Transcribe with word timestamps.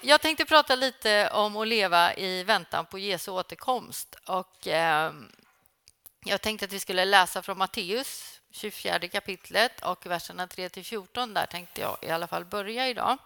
jag 0.00 0.20
tänkte 0.20 0.44
prata 0.44 0.74
lite 0.74 1.30
om 1.30 1.56
att 1.56 1.68
leva 1.68 2.14
i 2.14 2.44
väntan 2.44 2.86
på 2.86 2.98
Jesu 2.98 3.30
återkomst. 3.30 4.16
Och, 4.26 4.66
eh, 4.66 5.12
jag 6.24 6.40
tänkte 6.40 6.64
att 6.64 6.72
vi 6.72 6.80
skulle 6.80 7.04
läsa 7.04 7.42
från 7.42 7.58
Matteus 7.58 8.40
24 8.50 9.08
kapitlet 9.08 9.84
och 9.84 10.06
verserna 10.06 10.46
3–14. 10.46 11.34
Där 11.34 11.46
tänkte 11.46 11.80
jag 11.80 11.96
i 12.02 12.10
alla 12.10 12.26
fall 12.26 12.44
börja 12.44 12.88
idag. 12.88 13.18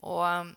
Och 0.00 0.28
ehm, 0.28 0.56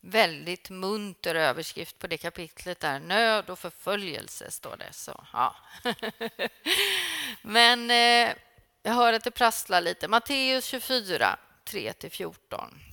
väldigt 0.00 0.70
munter 0.70 1.34
överskrift 1.34 1.98
på 1.98 2.06
det 2.06 2.16
kapitlet 2.16 2.80
där. 2.80 3.00
nöd 3.00 3.50
och 3.50 3.58
förföljelse, 3.58 4.50
står 4.50 4.76
det. 4.76 4.92
Så, 4.92 5.24
ja. 5.32 5.56
Men 7.42 7.90
eh, 7.90 8.34
jag 8.82 8.92
hör 8.92 9.12
att 9.12 9.24
det 9.24 9.30
prasslar 9.30 9.80
lite. 9.80 10.08
Matteus 10.08 10.64
24, 10.64 11.36
3–14. 11.64 12.89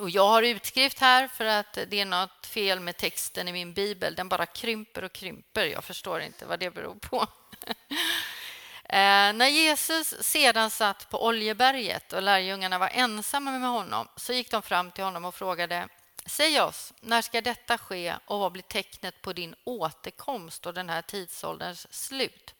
Och 0.00 0.10
jag 0.10 0.28
har 0.28 0.42
utskrift 0.42 0.98
här 0.98 1.28
för 1.28 1.44
att 1.44 1.78
det 1.88 2.00
är 2.00 2.04
något 2.04 2.46
fel 2.46 2.80
med 2.80 2.96
texten 2.96 3.48
i 3.48 3.52
min 3.52 3.72
bibel. 3.72 4.14
Den 4.14 4.28
bara 4.28 4.46
krymper 4.46 5.04
och 5.04 5.12
krymper. 5.12 5.64
Jag 5.64 5.84
förstår 5.84 6.20
inte 6.20 6.46
vad 6.46 6.60
det 6.60 6.70
beror 6.70 6.94
på. 6.94 7.26
Eh, 8.92 9.32
när 9.32 9.48
Jesus 9.48 10.14
sedan 10.20 10.70
satt 10.70 11.10
på 11.10 11.26
Oljeberget 11.26 12.12
och 12.12 12.22
lärjungarna 12.22 12.78
var 12.78 12.90
ensamma 12.92 13.50
med 13.50 13.70
honom 13.70 14.08
så 14.16 14.32
gick 14.32 14.50
de 14.50 14.62
fram 14.62 14.90
till 14.90 15.04
honom 15.04 15.24
och 15.24 15.34
frågade 15.34 15.88
Säg 16.26 16.60
oss, 16.60 16.92
när 17.00 17.22
ska 17.22 17.40
detta 17.40 17.78
ske 17.78 18.14
och 18.24 18.38
vad 18.38 18.52
blir 18.52 18.62
tecknet 18.62 19.22
på 19.22 19.32
din 19.32 19.54
återkomst 19.64 20.66
och 20.66 20.74
den 20.74 20.88
här 20.88 21.02
tidsålderns 21.02 21.94
slut? 21.94 22.54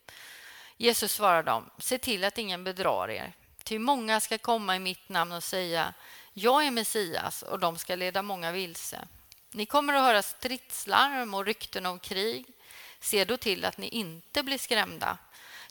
Jesus 0.77 1.13
svarade 1.13 1.51
dem, 1.51 1.71
se 1.79 1.99
till 1.99 2.25
att 2.25 2.39
ingen 2.39 2.65
bedrar 2.65 3.11
er. 3.11 3.33
Ty 3.65 3.79
många 3.79 4.21
ska 4.21 4.39
komma 4.39 4.77
i 4.77 4.79
mitt 4.79 5.09
namn 5.09 5.33
och 5.33 5.45
säga, 5.45 5.95
jag 6.33 6.67
är 6.67 6.71
Messias 6.71 7.43
och 7.43 7.59
de 7.59 7.79
ska 7.79 7.95
leda 7.97 8.23
många 8.23 8.53
vilse. 8.53 9.09
Ni 9.51 9.67
kommer 9.67 9.95
att 9.95 10.03
höra 10.03 10.23
stridslarm 10.23 11.35
och 11.35 11.45
rykten 11.45 11.87
om 11.87 11.99
krig. 11.99 12.47
Se 13.01 13.25
då 13.25 13.37
till 13.37 13.65
att 13.65 13.79
ni 13.79 13.89
inte 13.89 14.43
blir 14.43 14.59
skrämda, 14.59 15.19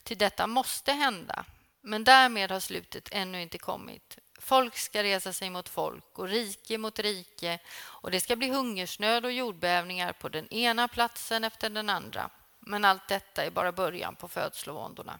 ty 0.02 0.14
detta 0.14 0.46
måste 0.46 0.92
hända. 0.92 1.44
Men 1.80 2.04
därmed 2.04 2.50
har 2.50 2.60
slutet 2.60 3.08
ännu 3.12 3.42
inte 3.42 3.58
kommit. 3.58 4.18
Folk 4.38 4.76
ska 4.76 5.02
resa 5.02 5.32
sig 5.32 5.50
mot 5.50 5.68
folk 5.68 6.18
och 6.18 6.28
rike 6.28 6.78
mot 6.78 6.98
rike 6.98 7.58
och 7.78 8.10
det 8.10 8.20
ska 8.20 8.36
bli 8.36 8.48
hungersnöd 8.48 9.24
och 9.24 9.32
jordbävningar 9.32 10.12
på 10.12 10.28
den 10.28 10.52
ena 10.52 10.88
platsen 10.88 11.44
efter 11.44 11.70
den 11.70 11.90
andra. 11.90 12.30
Men 12.60 12.84
allt 12.84 13.08
detta 13.08 13.44
är 13.44 13.50
bara 13.50 13.72
början 13.72 14.16
på 14.16 14.28
födslovåndorna. 14.28 15.18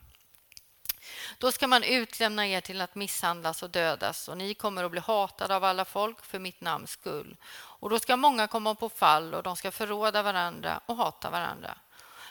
Då 1.39 1.53
ska 1.53 1.67
man 1.67 1.83
utlämna 1.83 2.47
er 2.47 2.61
till 2.61 2.81
att 2.81 2.95
misshandlas 2.95 3.63
och 3.63 3.71
dödas 3.71 4.29
och 4.29 4.39
ni 4.39 4.55
kommer 4.55 4.85
att 4.85 4.91
bli 4.91 5.01
hatade 5.01 5.57
av 5.57 5.65
alla 5.65 5.85
folk 5.85 6.25
för 6.25 6.39
mitt 6.39 6.61
namns 6.61 6.91
skull. 6.91 7.37
Och 7.53 7.91
då 7.91 7.99
ska 7.99 8.17
många 8.17 8.47
komma 8.47 8.75
på 8.75 8.89
fall 8.89 9.35
och 9.35 9.43
de 9.43 9.57
ska 9.57 9.71
förråda 9.71 10.23
varandra 10.23 10.81
och 10.87 10.97
hata 10.97 11.31
varandra. 11.31 11.79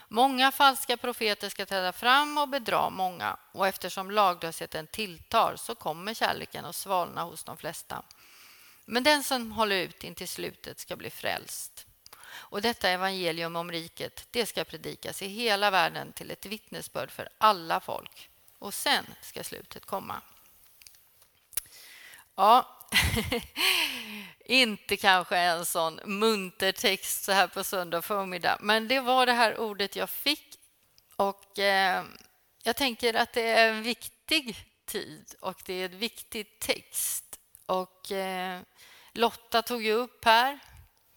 Många 0.08 0.52
falska 0.52 0.97
profeter 0.97 1.49
ska 1.49 1.66
träda 1.66 1.94
fram 1.94 2.38
och 2.38 2.49
bedra 2.49 2.89
många 2.89 3.38
och 3.52 3.67
eftersom 3.67 4.11
laglösheten 4.11 4.88
tilltar 4.88 5.55
så 5.55 5.75
kommer 5.75 6.14
kärleken 6.14 6.66
att 6.66 6.75
svalna 6.75 7.23
hos 7.23 7.43
de 7.43 7.58
flesta. 7.58 8.03
Men 8.86 9.03
den 9.03 9.23
som 9.23 9.52
håller 9.52 9.75
ut 9.75 10.03
in 10.03 10.16
till 10.16 10.27
slutet 10.27 10.80
ska 10.80 10.95
bli 10.95 11.09
frälst. 11.09 11.86
Och 12.31 12.61
detta 12.61 12.89
evangelium 12.89 13.55
om 13.55 13.71
riket, 13.71 14.27
det 14.31 14.45
ska 14.45 14.64
predikas 14.64 15.21
i 15.21 15.27
hela 15.27 15.71
världen 15.71 16.11
till 16.14 16.31
ett 16.31 16.45
vittnesbörd 16.45 17.11
för 17.11 17.30
alla 17.38 17.80
folk. 17.80 18.28
Och 18.59 18.73
sen 18.73 19.05
ska 19.21 19.43
slutet 19.43 19.85
komma. 19.85 20.21
Ja, 22.35 22.77
inte 24.45 24.97
kanske 24.97 25.38
en 25.38 25.65
sån 25.65 25.99
munter 26.05 26.71
text 26.71 27.23
så 27.23 27.31
här 27.31 27.47
på 27.47 27.63
söndag 27.63 28.02
förmiddag, 28.02 28.57
men 28.61 28.87
det 28.87 28.99
var 28.99 29.25
det 29.25 29.33
här 29.33 29.57
ordet 29.57 29.95
jag 29.95 30.09
fick. 30.09 30.55
Och 31.15 31.59
eh, 31.59 32.03
jag 32.63 32.75
tänker 32.75 33.14
att 33.14 33.33
det 33.33 33.47
är 33.47 33.70
en 33.70 33.83
viktig 33.83 34.55
tid 34.86 35.36
och 35.39 35.61
det 35.65 35.73
är 35.73 35.86
en 35.86 35.99
viktig 35.99 36.59
text. 36.59 37.39
Och 37.65 38.11
eh, 38.11 38.61
Lotta 39.14 39.61
tog 39.61 39.83
ju 39.83 39.93
upp 39.93 40.26
här 40.26 40.59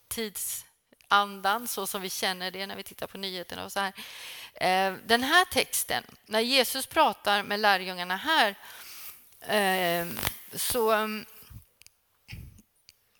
tidsandan 0.08 1.68
så 1.68 1.86
som 1.86 2.02
vi 2.02 2.10
känner 2.10 2.50
det 2.50 2.66
när 2.66 2.76
vi 2.76 2.82
tittar 2.82 3.06
på 3.06 3.18
nyheterna 3.18 3.64
och 3.64 3.72
så 3.72 3.80
här. 3.80 3.92
Eh, 4.54 4.94
den 5.06 5.22
här 5.22 5.44
texten, 5.44 6.04
när 6.26 6.40
Jesus 6.40 6.86
pratar 6.86 7.42
med 7.42 7.60
lärjungarna 7.60 8.16
här 8.16 8.54
eh, 9.40 10.06
så 10.54 10.92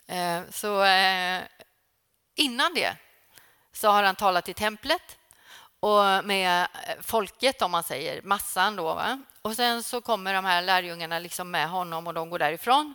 eh, 0.07 0.43
så 0.51 0.85
innan 2.35 2.75
det 2.75 2.97
så 3.73 3.89
har 3.89 4.03
han 4.03 4.17
talat 4.17 4.49
i 4.49 4.55
templet 4.55 5.19
och 5.81 6.25
med 6.25 6.69
folket, 7.01 7.63
om 7.63 7.71
man 7.71 7.83
säger 7.83 8.23
massan. 8.23 8.77
Då, 8.77 8.95
va? 8.95 9.23
Och 9.43 9.57
sen 9.57 9.83
så 9.83 10.01
kommer 10.01 10.35
de 10.35 10.45
här 10.45 10.63
lärjungarna 10.63 11.19
liksom 11.19 11.51
med 11.51 11.69
honom 11.69 12.07
och 12.07 12.15
de 12.15 12.31
går 12.31 12.39
därifrån. 12.39 12.95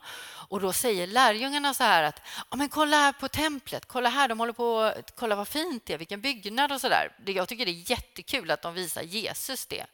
Och 0.49 0.59
då 0.59 0.73
säger 0.73 1.07
lärjungarna 1.07 1.73
så 1.73 1.83
här 1.83 2.03
att 2.03 2.21
ja, 2.49 2.57
men 2.57 2.69
kolla 2.69 2.97
här 2.97 3.11
på 3.11 3.27
templet, 3.27 3.85
kolla 3.85 4.09
här, 4.09 4.27
de 4.27 4.39
håller 4.39 4.53
på 4.53 4.93
kolla 5.15 5.35
vad 5.35 5.47
fint 5.47 5.85
det 5.85 5.93
är, 5.93 5.97
vilken 5.97 6.21
byggnad 6.21 6.71
och 6.71 6.81
så 6.81 6.89
där. 6.89 7.15
Jag 7.25 7.47
tycker 7.47 7.65
det 7.65 7.71
är 7.71 7.91
jättekul 7.91 8.51
att 8.51 8.61
de 8.61 8.73
visar 8.73 9.01
Jesus 9.01 9.65
det, 9.65 9.85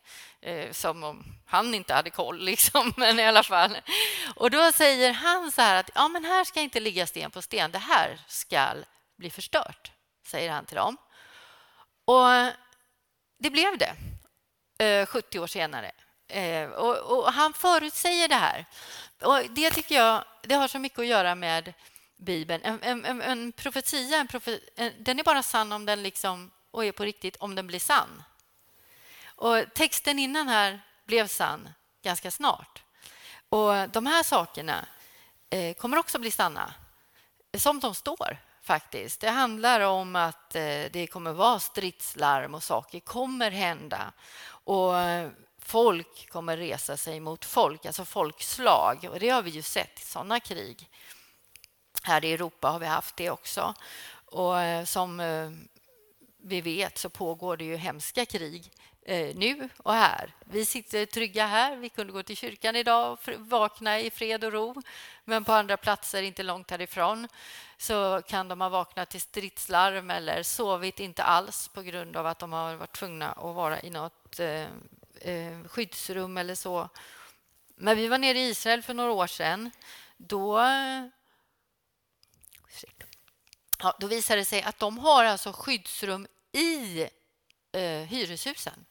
eh, 0.42 0.72
som 0.72 1.04
om 1.04 1.24
han 1.46 1.74
inte 1.74 1.94
hade 1.94 2.10
koll, 2.10 2.40
liksom, 2.46 2.94
men 2.98 3.20
i 3.20 3.26
alla 3.26 3.44
fall. 3.44 3.78
Och 4.36 4.52
då 4.52 4.72
säger 4.72 5.14
han 5.14 5.52
så 5.52 5.62
här 5.62 5.80
att 5.80 5.90
ja, 5.96 6.08
men 6.08 6.26
här 6.26 6.44
ska 6.44 6.62
inte 6.62 6.80
ligga 6.80 7.08
sten 7.08 7.32
på 7.32 7.42
sten, 7.42 7.72
det 7.72 7.80
här 7.80 8.20
ska 8.28 8.70
bli 9.18 9.30
förstört, 9.30 9.92
säger 10.28 10.52
han 10.52 10.66
till 10.66 10.76
dem. 10.76 10.98
Och 12.06 12.30
det 13.40 13.50
blev 13.50 13.78
det, 13.78 13.96
eh, 14.86 15.06
70 15.06 15.40
år 15.40 15.48
senare. 15.48 15.92
Eh, 16.28 16.70
och, 16.70 17.18
och, 17.18 17.34
han 17.34 17.54
förutsäger 17.54 18.28
det 18.28 18.36
här. 18.36 18.66
Och 19.22 19.40
det 19.50 19.72
tycker 19.72 19.96
jag 19.96 20.24
det 20.42 20.56
har 20.56 20.68
så 20.68 20.80
mycket 20.80 21.00
att 21.00 21.08
göra 21.08 21.36
med 21.36 21.74
Bibeln. 22.18 22.64
En, 22.64 23.06
en, 23.06 23.22
en 23.22 23.52
profetia 23.52 24.18
en 24.18 24.28
profe, 24.28 24.60
den 25.00 25.20
är 25.20 25.24
bara 25.24 25.44
sann 25.44 25.72
om 25.72 25.86
den 25.86 26.04
liksom, 26.04 26.52
och 26.72 26.86
är 26.86 26.92
på 26.92 27.04
riktigt 27.04 27.36
om 27.36 27.56
den 27.56 27.68
blir 27.68 27.80
sann. 27.80 28.24
Och 29.26 29.74
texten 29.74 30.20
innan 30.20 30.48
här 30.48 30.82
blev 31.06 31.28
sann 31.28 31.70
ganska 32.02 32.32
snart. 32.32 32.84
Och 33.50 33.90
De 33.90 34.06
här 34.06 34.24
sakerna 34.24 34.86
eh, 35.50 35.74
kommer 35.74 35.98
också 35.98 36.20
bli 36.20 36.32
sanna, 36.32 36.74
som 37.58 37.80
de 37.80 37.96
står 37.96 38.38
faktiskt. 38.62 39.22
Det 39.22 39.30
handlar 39.30 39.80
om 39.80 40.16
att 40.16 40.56
eh, 40.56 40.84
det 40.92 41.08
kommer 41.12 41.34
vara 41.34 41.60
stridslarm 41.60 42.56
och 42.56 42.64
saker 42.64 43.00
kommer 43.00 43.52
hända. 43.52 44.12
Och 44.46 44.94
folk 45.66 46.30
kommer 46.30 46.58
resa 46.58 46.98
sig 46.98 47.20
mot 47.20 47.46
folk, 47.46 47.86
alltså 47.86 48.06
folkslag. 48.06 49.08
Och 49.12 49.20
det 49.20 49.30
har 49.30 49.42
vi 49.42 49.50
ju 49.50 49.62
sett 49.62 50.00
i 50.00 50.06
sådana 50.06 50.40
krig. 50.40 50.90
Här 52.04 52.26
i 52.26 52.34
Europa 52.34 52.70
har 52.70 52.80
vi 52.80 52.86
haft 52.86 53.16
det 53.16 53.30
också. 53.30 53.74
Och 54.26 54.62
eh, 54.62 54.86
som 54.86 55.20
eh, 55.20 55.50
vi 56.44 56.62
vet 56.62 56.98
så 56.98 57.10
pågår 57.10 57.58
det 57.58 57.66
ju 57.66 57.76
hemska 57.76 58.26
krig 58.26 58.72
eh, 59.06 59.36
nu 59.36 59.70
och 59.78 59.94
här. 59.94 60.34
Vi 60.40 60.66
sitter 60.66 61.06
trygga 61.06 61.46
här. 61.46 61.76
Vi 61.76 61.90
kunde 61.90 62.14
gå 62.14 62.24
till 62.24 62.38
kyrkan 62.38 62.76
idag 62.76 63.12
och 63.12 63.20
vakna 63.38 64.00
i 64.00 64.10
fred 64.10 64.44
och 64.44 64.52
ro. 64.52 64.82
Men 65.26 65.44
på 65.44 65.54
andra 65.54 65.78
platser, 65.78 66.22
inte 66.22 66.44
långt 66.44 66.72
härifrån, 66.72 67.28
så 67.78 68.22
kan 68.28 68.48
de 68.48 68.62
ha 68.62 68.70
vaknat 68.70 69.10
till 69.10 69.22
stridslarm 69.22 70.10
eller 70.10 70.44
sovit 70.44 71.00
inte 71.00 71.24
alls 71.24 71.68
på 71.68 71.82
grund 71.82 72.18
av 72.18 72.28
att 72.28 72.40
de 72.40 72.54
har 72.54 72.76
varit 72.76 72.96
tvungna 72.96 73.32
att 73.32 73.56
vara 73.56 73.82
i 73.82 73.90
något 73.90 74.40
eh, 75.24 75.64
skyddsrum 75.68 76.38
eller 76.38 76.56
så. 76.56 76.90
När 77.76 77.96
vi 77.96 78.08
var 78.08 78.18
nere 78.18 78.40
i 78.40 78.50
Israel 78.50 78.82
för 78.82 78.94
några 78.94 79.12
år 79.12 79.28
sedan, 79.28 79.72
då, 80.18 80.60
ja, 83.80 83.98
då 84.00 84.08
visade 84.08 84.42
det 84.42 84.46
sig 84.46 84.62
att 84.62 84.80
de 84.80 84.98
har 84.98 85.26
alltså 85.26 85.54
skyddsrum 85.54 86.28
i 86.52 87.02
eh, 87.72 88.02
hyreshusen. 88.02 88.86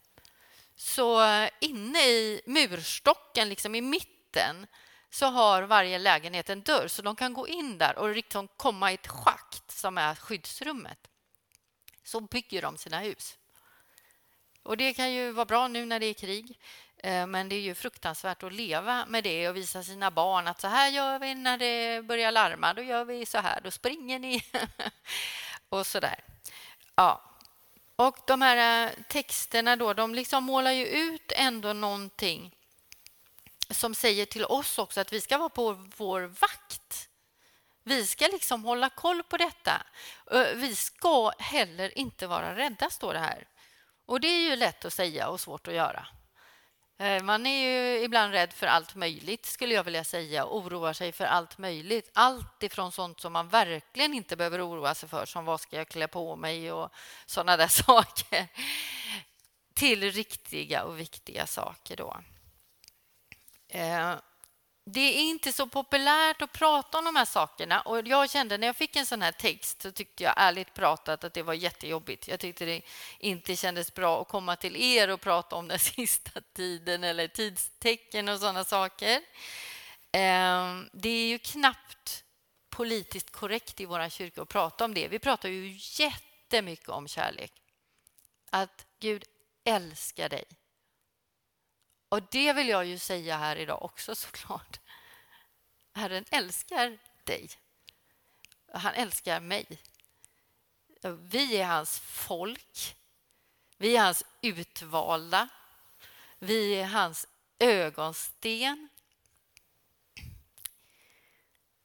Så 0.77 1.25
eh, 1.25 1.51
inne 1.61 1.99
i 1.99 2.41
murstocken, 2.47 3.49
liksom 3.49 3.75
i 3.75 3.81
mitten, 3.81 4.67
så 5.11 5.27
har 5.27 5.63
varje 5.63 5.99
lägenhet 5.99 6.51
en 6.51 6.63
dörr 6.63 6.89
så 6.89 7.03
de 7.03 7.17
kan 7.17 7.33
gå 7.33 7.49
in 7.49 7.79
där 7.79 7.99
och 7.99 8.15
liksom 8.15 8.49
komma 8.49 8.91
i 8.91 8.95
ett 8.95 9.07
schakt 9.07 9.71
som 9.71 9.99
är 9.99 10.15
skyddsrummet. 10.15 11.09
Så 12.05 12.21
bygger 12.21 12.63
de 12.63 12.79
sina 12.79 12.99
hus. 12.99 13.39
Och 14.63 14.77
Det 14.77 14.95
kan 14.95 15.13
ju 15.13 15.31
vara 15.31 15.45
bra 15.45 15.69
nu 15.69 15.87
när 15.87 16.01
det 16.01 16.07
är 16.07 16.15
krig. 16.15 16.59
Eh, 16.97 17.27
men 17.27 17.49
det 17.49 17.57
är 17.57 17.61
ju 17.61 17.75
fruktansvärt 17.75 18.43
att 18.43 18.53
leva 18.53 19.07
med 19.07 19.25
det 19.25 19.49
och 19.49 19.57
visa 19.57 19.83
sina 19.83 20.11
barn 20.11 20.49
att 20.49 20.61
så 20.61 20.69
här 20.69 20.91
gör 20.91 21.19
vi 21.19 21.35
när 21.35 21.59
det 21.59 22.03
börjar 22.05 22.33
larma. 22.33 22.75
Då 22.75 22.83
gör 22.83 23.05
vi 23.05 23.27
så 23.27 23.39
här. 23.39 23.61
Då 23.61 23.71
springer 23.71 24.19
ni. 24.19 24.45
och 25.69 25.87
så 25.87 26.01
där. 26.01 26.25
Ja. 26.95 27.23
Och 27.97 28.19
de 28.27 28.43
här 28.43 28.87
eh, 28.87 28.93
texterna 29.09 29.77
då, 29.77 29.93
de 29.93 30.15
liksom 30.15 30.45
målar 30.45 30.73
ju 30.73 30.87
ut 30.87 31.33
ändå 31.37 31.73
någonting 31.73 32.55
som 33.71 33.95
säger 33.95 34.27
till 34.27 34.45
oss 34.45 34.79
också 34.79 35.01
att 35.01 35.13
vi 35.13 35.21
ska 35.21 35.39
vara 35.39 35.49
på 35.49 35.73
vår 35.97 36.21
vakt. 36.21 37.09
Vi 37.83 38.07
ska 38.07 38.27
liksom 38.27 38.65
hålla 38.65 38.91
koll 38.91 39.23
på 39.23 39.37
detta. 39.37 39.83
Eh, 40.33 40.47
vi 40.55 40.77
ska 40.77 41.33
heller 41.39 41.99
inte 41.99 42.27
vara 42.27 42.57
rädda, 42.57 42.91
står 42.91 43.13
det 43.13 43.21
här. 43.21 43.47
Och 44.13 44.21
det 44.21 44.29
är 44.29 44.51
ju 44.51 44.57
lätt 44.57 44.85
att 44.85 44.93
säga 44.93 45.29
och 45.29 45.41
svårt 45.41 45.69
att 45.69 45.75
göra. 45.75 46.07
Eh, 46.99 47.23
man 47.23 47.47
är 47.47 47.65
ju 47.65 48.05
ibland 48.05 48.33
rädd 48.33 48.53
för 48.53 48.67
allt 48.67 48.95
möjligt, 48.95 49.47
skulle 49.47 49.75
jag 49.75 49.85
vilja 49.85 50.05
säga, 50.05 50.45
och 50.45 50.57
oroar 50.57 50.93
sig 50.93 51.13
för 51.13 51.25
allt 51.25 51.59
möjligt. 51.59 52.11
Allt 52.15 52.63
ifrån 52.63 52.93
sånt 52.93 53.21
som 53.21 53.33
man 53.33 53.49
verkligen 53.49 54.15
inte 54.15 54.37
behöver 54.37 54.69
oroa 54.69 54.95
sig 54.95 55.09
för, 55.09 55.27
som 55.27 55.45
vad 55.45 55.61
ska 55.61 55.77
jag 55.77 55.89
klä 55.89 56.09
på 56.09 56.37
mig 56.37 56.73
och 56.73 56.91
sådana 57.27 57.57
där 57.57 57.69
saker, 57.85 58.49
till 59.75 60.13
riktiga 60.13 60.85
och 60.85 61.01
viktiga 61.01 61.47
saker. 61.47 61.97
Då. 61.97 62.17
Eh, 63.69 64.15
det 64.85 65.01
är 65.01 65.21
inte 65.21 65.53
så 65.53 65.67
populärt 65.67 66.43
att 66.43 66.53
prata 66.53 66.99
om 66.99 67.05
de 67.05 67.17
här 67.17 67.25
sakerna. 67.25 67.81
Och 67.81 68.07
jag 68.07 68.31
kände 68.31 68.59
när 68.59 68.67
jag 68.67 68.77
fick 68.77 68.97
en 68.97 69.07
sån 69.07 69.23
här 69.23 69.33
text 69.33 69.83
så 69.83 69.93
tyckte 69.93 70.25
jag 70.25 70.35
ärligt 70.37 70.75
pratat 70.75 71.25
att 71.25 71.35
det 71.35 71.43
var 71.43 71.55
jättejobbigt. 71.55 72.29
Jag 72.29 72.41
tyckte 72.41 72.65
det 72.65 72.83
inte 73.19 73.57
kändes 73.57 73.95
bra 73.95 74.23
att 74.23 74.29
komma 74.29 74.57
till 74.57 74.77
er 74.77 75.09
och 75.09 75.21
prata 75.21 75.57
om 75.57 75.69
den 75.69 75.79
sista 75.97 76.41
tiden 76.41 77.05
eller 77.05 77.29
tidstecken 77.29 78.29
och 78.29 78.41
såna 78.41 78.65
saker. 78.65 79.23
Ehm, 80.13 80.89
det 80.93 81.09
är 81.09 81.27
ju 81.27 81.39
knappt 81.39 82.25
politiskt 82.71 83.31
korrekt 83.31 83.81
i 83.81 83.85
vår 83.85 84.09
kyrka 84.09 84.43
att 84.43 84.49
prata 84.49 84.85
om 84.85 84.95
det. 84.95 85.09
Vi 85.09 85.19
pratar 85.19 85.49
ju 85.49 85.79
jättemycket 85.79 86.89
om 86.89 87.09
kärlek. 87.09 87.53
Att 88.51 88.87
Gud 89.01 89.25
älskar 89.65 90.29
dig. 90.29 90.45
Och 92.13 92.23
det 92.31 92.53
vill 92.53 92.69
jag 92.69 92.85
ju 92.85 92.99
säga 92.99 93.37
här 93.37 93.57
idag 93.57 93.83
också 93.83 94.15
såklart. 94.15 94.81
Herren 95.93 96.25
älskar 96.31 96.99
dig. 97.25 97.51
Han 98.73 98.95
älskar 98.95 99.41
mig. 99.41 99.67
Vi 101.03 101.57
är 101.57 101.67
hans 101.67 102.01
folk. 102.01 102.97
Vi 103.77 103.97
är 103.97 104.03
hans 104.03 104.25
utvalda. 104.41 105.49
Vi 106.39 106.75
är 106.75 106.87
hans 106.87 107.27
ögonsten. 107.59 108.89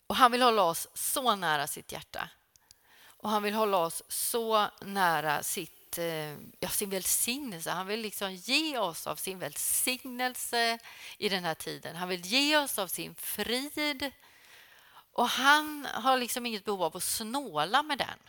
Och 0.08 0.16
han 0.16 0.32
vill 0.32 0.42
hålla 0.42 0.64
oss 0.64 0.88
så 0.94 1.36
nära 1.36 1.68
sitt 1.68 1.92
hjärta. 1.92 2.30
Och 3.00 3.30
han 3.30 3.44
vill 3.44 3.54
hålla 3.54 3.78
oss 3.78 4.04
så 4.08 4.70
nära 4.82 5.44
sitt 5.44 5.77
Eh, 5.98 6.38
ja, 6.60 6.70
sin 6.70 6.90
välsignelse. 6.90 7.72
Han 7.72 7.88
vill 7.88 8.00
liksom 8.00 8.34
ge 8.34 8.78
oss 8.78 9.08
av 9.08 9.16
sin 9.16 9.40
välsignelse 9.40 10.80
i 11.18 11.30
den 11.30 11.44
här 11.44 11.54
tiden. 11.54 11.96
Han 11.96 12.10
vill 12.10 12.26
ge 12.26 12.58
oss 12.58 12.80
av 12.80 12.88
sin 12.88 13.16
frid. 13.16 14.12
Och 15.14 15.28
han 15.28 15.88
har 15.94 16.18
liksom 16.18 16.46
inget 16.46 16.66
behov 16.66 16.84
av 16.84 16.98
att 16.98 17.04
snåla 17.04 17.84
med 17.84 17.98
den. 17.98 18.20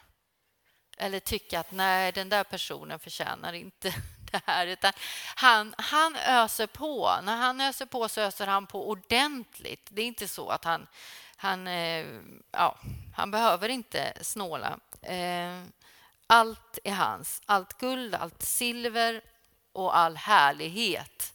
Eller 0.97 1.21
tycka 1.21 1.61
att 1.61 1.73
nej, 1.73 2.13
den 2.13 2.29
där 2.29 2.45
personen 2.45 2.99
förtjänar 2.99 3.53
inte 3.53 3.95
det 4.33 4.41
här. 4.47 4.67
Utan 4.67 4.93
han, 5.35 5.75
han 5.79 6.17
öser 6.17 6.67
på. 6.67 7.15
När 7.23 7.37
han 7.37 7.61
öser 7.61 7.87
på 7.87 8.09
så 8.09 8.21
öser 8.21 8.47
han 8.47 8.67
på 8.67 8.89
ordentligt. 8.89 9.89
Det 9.91 10.03
är 10.03 10.07
inte 10.07 10.29
så 10.29 10.49
att 10.49 10.65
han... 10.65 10.87
Han, 11.41 11.69
eh, 11.69 12.07
ja, 12.51 12.79
han 13.15 13.31
behöver 13.31 13.69
inte 13.69 14.13
snåla. 14.23 14.79
Eh, 15.03 15.63
allt 16.31 16.79
är 16.85 16.93
hans. 16.93 17.43
Allt 17.47 17.79
guld, 17.79 18.15
allt 18.15 18.43
silver 18.43 19.21
och 19.73 19.97
all 19.97 20.17
härlighet. 20.17 21.33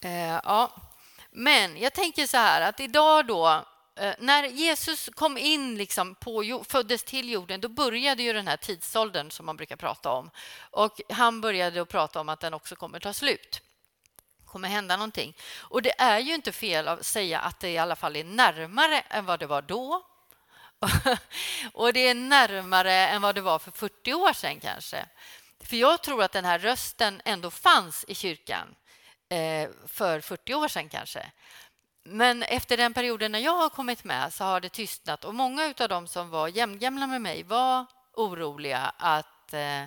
Eh, 0.00 0.40
ja. 0.44 0.72
Men 1.30 1.76
jag 1.76 1.92
tänker 1.92 2.26
så 2.26 2.36
här 2.36 2.60
att 2.60 2.80
idag 2.80 3.26
då 3.26 3.64
eh, 3.96 4.14
när 4.18 4.44
Jesus 4.44 5.08
kom 5.14 5.38
in, 5.38 5.78
liksom 5.78 6.14
på, 6.14 6.64
föddes 6.68 7.04
till 7.04 7.28
jorden, 7.28 7.60
då 7.60 7.68
började 7.68 8.22
ju 8.22 8.32
den 8.32 8.48
här 8.48 8.56
tidsåldern 8.56 9.30
som 9.30 9.46
man 9.46 9.56
brukar 9.56 9.76
prata 9.76 10.10
om. 10.10 10.30
Och 10.70 11.00
han 11.08 11.40
började 11.40 11.82
att 11.82 11.88
prata 11.88 12.20
om 12.20 12.28
att 12.28 12.40
den 12.40 12.54
också 12.54 12.76
kommer 12.76 13.00
ta 13.00 13.12
slut. 13.12 13.60
Det 14.38 14.46
kommer 14.46 14.68
hända 14.68 14.96
någonting. 14.96 15.36
Och 15.58 15.82
det 15.82 16.00
är 16.00 16.18
ju 16.18 16.34
inte 16.34 16.52
fel 16.52 16.88
att 16.88 17.06
säga 17.06 17.40
att 17.40 17.60
det 17.60 17.70
i 17.70 17.78
alla 17.78 17.96
fall 17.96 18.16
är 18.16 18.24
närmare 18.24 19.00
än 19.00 19.26
vad 19.26 19.40
det 19.40 19.46
var 19.46 19.62
då 19.62 20.06
och 21.72 21.92
det 21.92 22.00
är 22.00 22.14
närmare 22.14 22.92
än 22.92 23.22
vad 23.22 23.34
det 23.34 23.40
var 23.40 23.58
för 23.58 23.70
40 23.70 24.14
år 24.14 24.32
sedan 24.32 24.60
kanske. 24.60 25.06
För 25.60 25.76
jag 25.76 26.02
tror 26.02 26.22
att 26.22 26.32
den 26.32 26.44
här 26.44 26.58
rösten 26.58 27.22
ändå 27.24 27.50
fanns 27.50 28.04
i 28.08 28.14
kyrkan 28.14 28.74
eh, 29.28 29.70
för 29.86 30.20
40 30.20 30.54
år 30.54 30.68
sedan 30.68 30.88
kanske. 30.88 31.30
Men 32.02 32.42
efter 32.42 32.76
den 32.76 32.94
perioden 32.94 33.32
när 33.32 33.38
jag 33.38 33.56
har 33.56 33.68
kommit 33.68 34.04
med 34.04 34.34
så 34.34 34.44
har 34.44 34.60
det 34.60 34.68
tystnat 34.68 35.24
och 35.24 35.34
många 35.34 35.74
av 35.78 35.88
dem 35.88 36.06
som 36.06 36.30
var 36.30 36.48
jämngamla 36.48 37.06
med 37.06 37.22
mig 37.22 37.42
var 37.42 37.86
oroliga 38.12 38.92
att, 38.96 39.52
eh, 39.52 39.84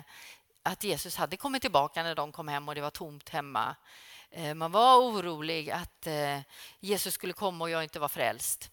att 0.62 0.84
Jesus 0.84 1.16
hade 1.16 1.36
kommit 1.36 1.62
tillbaka 1.62 2.02
när 2.02 2.14
de 2.14 2.32
kom 2.32 2.48
hem 2.48 2.68
och 2.68 2.74
det 2.74 2.80
var 2.80 2.90
tomt 2.90 3.28
hemma. 3.28 3.76
Eh, 4.30 4.54
man 4.54 4.72
var 4.72 4.98
orolig 4.98 5.70
att 5.70 6.06
eh, 6.06 6.38
Jesus 6.80 7.14
skulle 7.14 7.32
komma 7.32 7.64
och 7.64 7.70
jag 7.70 7.82
inte 7.82 7.98
var 7.98 8.08
frälst 8.08 8.70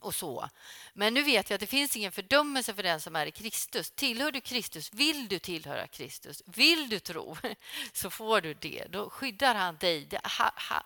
och 0.00 0.14
så. 0.14 0.48
Men 0.94 1.14
nu 1.14 1.22
vet 1.22 1.50
jag 1.50 1.54
att 1.54 1.60
det 1.60 1.66
finns 1.66 1.96
ingen 1.96 2.12
fördömelse 2.12 2.74
för 2.74 2.82
den 2.82 3.00
som 3.00 3.16
är 3.16 3.26
i 3.26 3.30
Kristus. 3.30 3.90
Tillhör 3.90 4.32
du 4.32 4.40
Kristus, 4.40 4.92
vill 4.92 5.28
du 5.28 5.38
tillhöra 5.38 5.86
Kristus, 5.86 6.42
vill 6.46 6.88
du 6.88 6.98
tro, 6.98 7.36
så 7.92 8.10
får 8.10 8.40
du 8.40 8.54
det. 8.54 8.86
Då 8.90 9.10
skyddar 9.10 9.54
han 9.54 9.76
dig. 9.76 10.08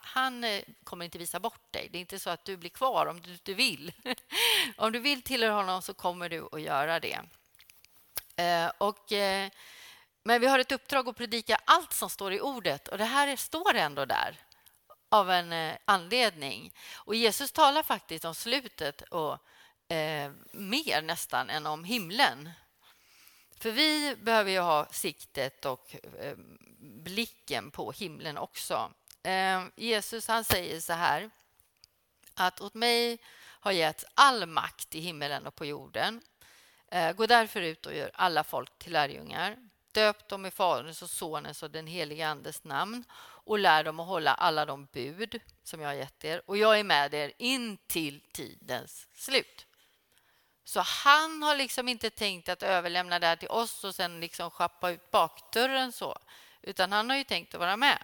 Han 0.00 0.44
eh, 0.44 0.62
kommer 0.84 1.04
inte 1.04 1.18
visa 1.18 1.40
bort 1.40 1.72
dig. 1.72 1.88
Det 1.92 1.98
är 1.98 2.00
inte 2.00 2.18
så 2.18 2.30
att 2.30 2.44
du 2.44 2.56
blir 2.56 2.70
kvar 2.70 3.06
om 3.06 3.20
du 3.20 3.32
inte 3.32 3.54
vill. 3.54 3.92
Om 4.76 4.92
du 4.92 4.98
vill 4.98 5.22
tillhöra 5.22 5.52
honom 5.52 5.82
så 5.82 5.94
kommer 5.94 6.28
du 6.28 6.48
att 6.52 6.60
göra 6.60 7.00
det. 7.00 7.20
Eh, 8.36 8.72
och, 8.78 9.12
eh, 9.12 9.50
men 10.22 10.40
vi 10.40 10.46
har 10.46 10.58
ett 10.58 10.72
uppdrag 10.72 11.08
att 11.08 11.16
predika 11.16 11.60
allt 11.64 11.92
som 11.92 12.10
står 12.10 12.32
i 12.32 12.40
ordet 12.40 12.88
och 12.88 12.98
det 12.98 13.04
här 13.04 13.36
står 13.36 13.74
ändå 13.74 14.04
där 14.04 14.38
av 15.10 15.30
en 15.30 15.52
eh, 15.52 15.76
anledning. 15.84 16.74
Och 16.94 17.14
Jesus 17.14 17.52
talar 17.52 17.82
faktiskt 17.82 18.24
om 18.24 18.34
slutet 18.34 19.02
och 19.02 19.38
eh, 19.92 20.32
mer 20.52 21.02
nästan 21.02 21.50
än 21.50 21.66
om 21.66 21.84
himlen. 21.84 22.50
För 23.58 23.70
vi 23.70 24.16
behöver 24.16 24.50
ju 24.50 24.58
ha 24.58 24.86
siktet 24.90 25.64
och 25.64 25.96
eh, 26.20 26.34
blicken 26.80 27.70
på 27.70 27.92
himlen 27.92 28.38
också. 28.38 28.92
Eh, 29.22 29.64
Jesus 29.76 30.28
han 30.28 30.44
säger 30.44 30.80
så 30.80 30.92
här 30.92 31.30
att 32.34 32.60
åt 32.60 32.74
mig 32.74 33.18
har 33.60 33.72
getts 33.72 34.04
all 34.14 34.46
makt 34.46 34.94
i 34.94 35.00
himmelen 35.00 35.46
och 35.46 35.54
på 35.54 35.64
jorden. 35.64 36.20
Eh, 36.88 37.12
gå 37.12 37.26
därför 37.26 37.60
ut 37.60 37.86
och 37.86 37.94
gör 37.94 38.10
alla 38.14 38.44
folk 38.44 38.78
till 38.78 38.92
lärjungar. 38.92 39.56
Döp 39.92 40.28
dem 40.28 40.46
i 40.46 40.50
Faderns 40.50 41.02
och 41.02 41.10
Sonens 41.10 41.62
och 41.62 41.70
den 41.70 41.86
helige 41.86 42.28
Andes 42.28 42.64
namn 42.64 43.04
och 43.50 43.58
lär 43.58 43.84
dem 43.84 44.00
att 44.00 44.06
hålla 44.06 44.34
alla 44.34 44.66
de 44.66 44.86
bud 44.92 45.40
som 45.62 45.80
jag 45.80 45.88
har 45.88 45.94
gett 45.94 46.24
er. 46.24 46.42
Och 46.46 46.56
jag 46.56 46.78
är 46.78 46.84
med 46.84 47.14
er 47.14 47.32
in 47.38 47.78
till 47.86 48.20
tidens 48.32 49.06
slut. 49.14 49.66
Så 50.64 50.80
han 50.80 51.42
har 51.42 51.56
liksom 51.56 51.88
inte 51.88 52.10
tänkt 52.10 52.48
att 52.48 52.62
överlämna 52.62 53.18
det 53.18 53.26
här 53.26 53.36
till 53.36 53.48
oss 53.48 53.84
och 53.84 53.94
sen 53.94 54.20
liksom 54.20 54.50
schappa 54.50 54.90
ut 54.90 55.10
bakdörren 55.10 55.92
så, 55.92 56.18
utan 56.62 56.92
han 56.92 57.10
har 57.10 57.16
ju 57.16 57.24
tänkt 57.24 57.54
att 57.54 57.60
vara 57.60 57.76
med. 57.76 57.98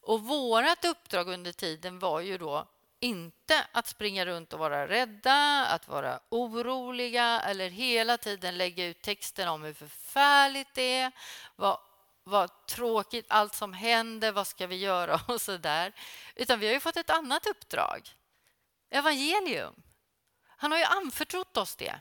Och 0.00 0.20
vårt 0.20 0.84
uppdrag 0.84 1.28
under 1.28 1.52
tiden 1.52 1.98
var 1.98 2.20
ju 2.20 2.38
då 2.38 2.66
inte 3.00 3.66
att 3.72 3.86
springa 3.86 4.26
runt 4.26 4.52
och 4.52 4.58
vara 4.58 4.88
rädda, 4.88 5.66
att 5.66 5.88
vara 5.88 6.20
oroliga 6.28 7.40
eller 7.40 7.68
hela 7.68 8.18
tiden 8.18 8.58
lägga 8.58 8.86
ut 8.86 9.02
texten 9.02 9.48
om 9.48 9.62
hur 9.62 9.74
förfärligt 9.74 10.74
det 10.74 10.98
är, 10.98 11.12
vad, 11.56 11.78
vad 12.24 12.66
tråkigt 12.66 13.26
allt 13.28 13.54
som 13.54 13.72
händer, 13.72 14.32
vad 14.32 14.46
ska 14.46 14.66
vi 14.66 14.76
göra 14.76 15.20
och 15.28 15.40
så 15.40 15.56
där. 15.56 15.92
Utan 16.34 16.60
vi 16.60 16.66
har 16.66 16.74
ju 16.74 16.80
fått 16.80 16.96
ett 16.96 17.10
annat 17.10 17.46
uppdrag. 17.46 18.10
Evangelium. 18.90 19.82
Han 20.46 20.72
har 20.72 20.78
ju 20.78 20.84
anförtrott 20.84 21.56
oss 21.56 21.76
det. 21.76 22.00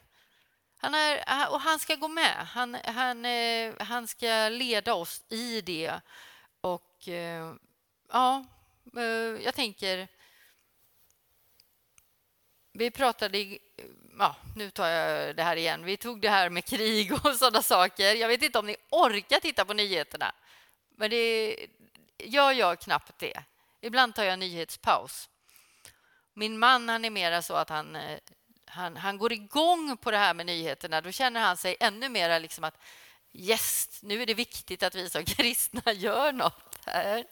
Han 0.77 0.93
är, 0.93 1.49
och 1.51 1.61
han 1.61 1.79
ska 1.79 1.95
gå 1.95 2.07
med. 2.07 2.47
Han, 2.47 2.77
han, 2.85 3.25
eh, 3.25 3.73
han 3.79 4.07
ska 4.07 4.49
leda 4.49 4.93
oss 4.93 5.23
i 5.29 5.61
det. 5.61 6.01
Och 6.61 7.07
eh, 7.07 7.53
ja, 8.11 8.45
eh, 8.97 9.03
jag 9.43 9.55
tänker 9.55 10.07
vi 12.73 12.91
pratade... 12.91 13.57
Ja, 14.19 14.35
nu 14.55 14.69
tar 14.69 14.87
jag 14.87 15.35
det 15.35 15.43
här 15.43 15.55
igen. 15.55 15.85
Vi 15.85 15.97
tog 15.97 16.21
det 16.21 16.29
här 16.29 16.49
med 16.49 16.65
krig 16.65 17.13
och 17.13 17.35
sådana 17.39 17.61
saker. 17.61 18.15
Jag 18.15 18.27
vet 18.27 18.43
inte 18.43 18.59
om 18.59 18.67
ni 18.67 18.75
orkar 18.89 19.39
titta 19.39 19.65
på 19.65 19.73
nyheterna. 19.73 20.35
Men 20.95 21.09
det, 21.09 21.55
jag 22.17 22.53
gör 22.53 22.75
knappt 22.75 23.19
det. 23.19 23.43
Ibland 23.81 24.15
tar 24.15 24.23
jag 24.23 24.39
nyhetspaus. 24.39 25.29
Min 26.33 26.59
man 26.59 26.89
han 26.89 27.05
är 27.05 27.09
mera 27.09 27.41
så 27.41 27.53
att 27.53 27.69
han, 27.69 27.95
eh, 27.95 28.19
han, 28.65 28.97
han 28.97 29.17
går 29.17 29.33
igång 29.33 29.97
på 29.97 30.11
det 30.11 30.17
här 30.17 30.33
med 30.33 30.45
nyheterna. 30.45 31.01
Då 31.01 31.11
känner 31.11 31.41
han 31.41 31.57
sig 31.57 31.77
ännu 31.79 32.09
mer 32.09 32.39
liksom 32.39 32.63
att 32.63 32.77
yes, 33.33 33.99
nu 34.01 34.21
är 34.21 34.25
det 34.25 34.33
viktigt 34.33 34.83
att 34.83 34.95
vi 34.95 35.09
som 35.09 35.25
kristna 35.25 35.91
gör 35.91 36.31
något 36.31 36.79
här. 36.85 37.25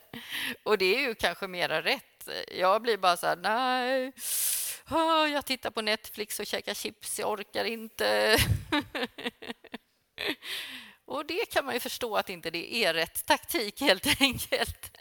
Och 0.64 0.78
det 0.78 0.96
är 0.96 1.00
ju 1.00 1.16
kanske 1.16 1.48
mera 1.48 1.82
rätt. 1.82 2.30
Jag 2.52 2.82
blir 2.82 2.98
bara 2.98 3.18
så 3.18 3.28
här, 3.28 3.36
nej 3.36 4.12
Ah, 4.94 5.28
jag 5.28 5.46
tittar 5.46 5.72
på 5.72 5.82
Netflix 5.82 6.40
och 6.40 6.46
käkar 6.46 6.74
chips, 6.74 7.20
jag 7.20 7.30
orkar 7.30 7.66
inte. 7.66 8.38
och 11.06 11.26
det 11.26 11.46
kan 11.52 11.66
man 11.66 11.74
ju 11.74 11.80
förstå 11.80 12.18
att 12.18 12.30
inte 12.30 12.50
det 12.50 12.76
är 12.76 12.94
rätt 12.94 13.26
taktik 13.26 13.82
helt 13.82 14.22
enkelt. 14.22 14.98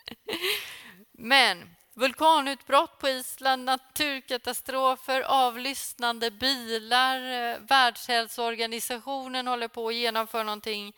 Men 1.13 1.77
vulkanutbrott 1.95 2.99
på 2.99 3.09
Island, 3.09 3.65
naturkatastrofer, 3.65 5.21
avlyssnande 5.21 6.31
bilar, 6.31 7.17
eh, 7.17 7.59
Världshälsoorganisationen 7.59 9.47
håller 9.47 9.69
på 9.69 9.89
att 9.89 9.95
genomföra 9.95 10.43
någonting 10.43 10.95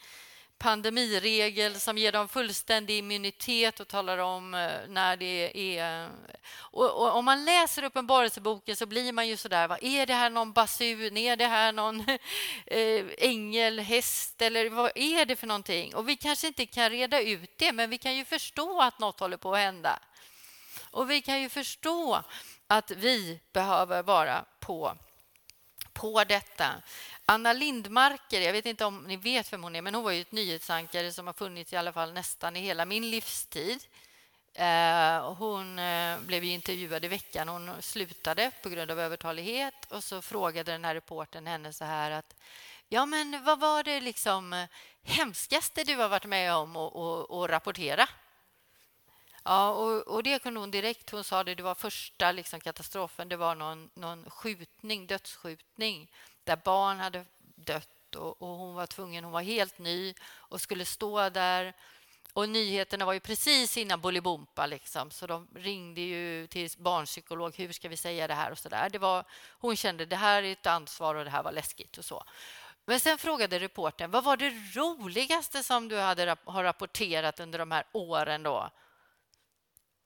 pandemiregel 0.63 1.81
som 1.81 1.99
ger 1.99 2.13
dem 2.13 2.29
fullständig 2.29 2.99
immunitet 2.99 3.81
och 3.81 3.89
talar 3.89 4.19
om 4.19 4.55
eh, 4.55 4.71
när 4.89 5.17
det 5.17 5.79
är... 5.79 6.11
Och, 6.55 6.91
och 7.03 7.17
om 7.17 7.25
man 7.25 7.45
läser 7.45 7.85
Uppenbarelseboken 7.85 8.77
så 8.77 8.87
blir 8.87 9.13
man 9.13 9.29
ju 9.29 9.37
så 9.37 9.49
där, 9.49 9.69
vad 9.69 9.85
är 9.85 10.07
det 10.07 10.15
här 10.15 10.31
någon 10.31 10.53
basun, 10.53 11.17
är 11.17 11.37
det 11.37 11.47
här 11.47 11.73
någon 11.73 12.01
eh, 12.67 13.05
ängel, 13.19 13.79
häst 13.79 14.43
eller 14.43 14.71
vad 14.71 14.93
är 14.95 15.25
det 15.25 15.37
för 15.37 15.47
någonting? 15.47 15.95
Och 15.95 16.09
vi 16.09 16.17
kanske 16.17 16.47
inte 16.47 16.67
kan 16.67 16.91
reda 16.91 17.21
ut 17.21 17.59
det, 17.59 17.73
men 17.73 17.91
vi 17.91 17.99
kan 17.99 18.17
ju 18.17 18.25
förstå 18.25 18.81
att 18.81 18.99
något 18.99 19.21
håller 19.21 19.37
på 19.37 19.55
att 19.55 19.61
hända. 19.61 19.99
Och 20.91 21.11
vi 21.11 21.23
kan 21.23 21.41
ju 21.43 21.49
förstå 21.49 22.23
att 22.67 22.91
vi 22.91 23.41
behöver 23.53 24.03
vara 24.03 24.45
på, 24.61 24.97
på 25.93 26.25
detta. 26.25 26.73
Anna 27.27 27.53
Lindmarker, 27.53 28.41
jag 28.41 28.53
vet 28.53 28.67
inte 28.67 28.85
om 28.85 29.05
ni 29.05 29.17
vet 29.17 29.53
vem 29.53 29.63
hon 29.63 29.77
är, 29.77 29.83
men 29.83 29.95
hon 29.95 30.05
var 30.05 30.11
ju 30.11 30.21
ett 30.21 30.33
nyhetsankare 30.33 31.13
som 31.13 31.27
har 31.27 31.35
funnits 31.35 31.73
i 31.73 31.77
alla 31.77 31.93
fall 31.93 32.13
nästan 32.13 32.57
i 32.57 32.61
hela 32.61 32.85
min 32.85 33.11
livstid. 33.11 33.85
Eh, 34.55 35.35
hon 35.35 35.79
eh, 35.79 36.21
blev 36.21 36.45
intervjuad 36.45 37.05
i 37.05 37.09
veckan. 37.09 37.49
Hon 37.49 37.71
slutade 37.81 38.51
på 38.63 38.69
grund 38.69 38.91
av 38.91 39.01
övertalighet 39.01 39.75
och 39.89 40.05
så 40.05 40.23
frågade 40.23 40.73
den 40.73 40.85
här 40.85 40.95
reporten 40.95 41.47
henne 41.47 41.73
så 41.73 41.85
här 41.85 42.11
att 42.11 42.35
Ja, 42.89 43.07
men 43.07 43.45
vad 43.45 43.61
var 43.61 43.83
det 43.83 44.01
liksom 44.01 44.67
hemskaste 45.03 45.85
du 45.85 45.97
har 45.97 46.09
varit 46.09 46.25
med 46.25 46.55
om 46.55 46.77
att 46.77 47.51
rapportera? 47.51 48.09
Ja, 49.45 49.71
och, 49.71 50.09
och, 50.09 50.23
det 50.23 50.43
kunde 50.43 50.61
hon 50.61 50.71
direkt. 50.71 51.11
Hon 51.11 51.25
sa 51.25 51.45
det, 51.45 51.55
det 51.55 51.63
var 51.63 51.75
första 51.75 52.33
liksom, 52.33 52.61
katastrofen. 52.61 53.29
Det 53.29 53.37
var 53.37 53.55
någon, 53.55 53.91
någon 53.95 54.31
skjutning, 54.31 55.07
dödsskjutning 55.07 56.11
där 56.45 56.57
barn 56.65 56.99
hade 56.99 57.25
dött 57.55 58.15
och, 58.17 58.43
och, 58.43 58.49
hon 58.49 58.75
var 58.75 58.87
tvungen, 58.87 59.25
hon 59.25 59.33
var 59.33 59.43
helt 59.43 59.79
ny 59.79 60.15
och 60.31 60.61
skulle 60.61 60.85
stå 60.85 61.29
där. 61.29 61.75
Och 62.33 62.49
nyheterna 62.49 63.05
var 63.05 63.13
ju 63.13 63.21
precis 63.21 63.77
innan 63.77 64.01
Bolibompa, 64.01 64.67
liksom, 64.67 65.11
så 65.11 65.27
de 65.27 65.49
ringde 65.55 66.01
ju 66.01 66.47
till 66.47 66.71
barnpsykolog. 66.79 67.55
Hur 67.57 67.73
ska 67.73 67.89
vi 67.89 67.97
säga 67.97 68.27
det 68.27 68.35
här? 68.35 68.51
och 68.51 68.59
så 68.59 68.69
där. 68.69 68.91
Det 68.91 68.99
var, 68.99 69.25
Hon 69.59 69.77
kände 69.77 70.07
det 70.07 70.17
här 70.17 70.43
är 70.43 70.53
ett 70.53 70.67
ansvar 70.67 71.15
och 71.15 71.25
det 71.25 71.31
här 71.31 71.43
var 71.43 71.53
läskigt 71.53 71.99
och 71.99 72.05
så. 72.05 72.25
Men 72.85 73.01
sen 73.01 73.19
frågade 73.19 73.59
reporten 73.59 74.11
vad 74.11 74.25
var 74.25 74.37
det 74.37 74.51
roligaste 74.51 75.63
som 75.63 75.89
du 75.89 75.99
hade 75.99 76.37
har 76.45 76.65
rapporterat 76.65 77.41
under 77.41 77.59
de 77.59 77.71
här 77.71 77.87
åren. 77.93 78.43
Då 78.43 78.71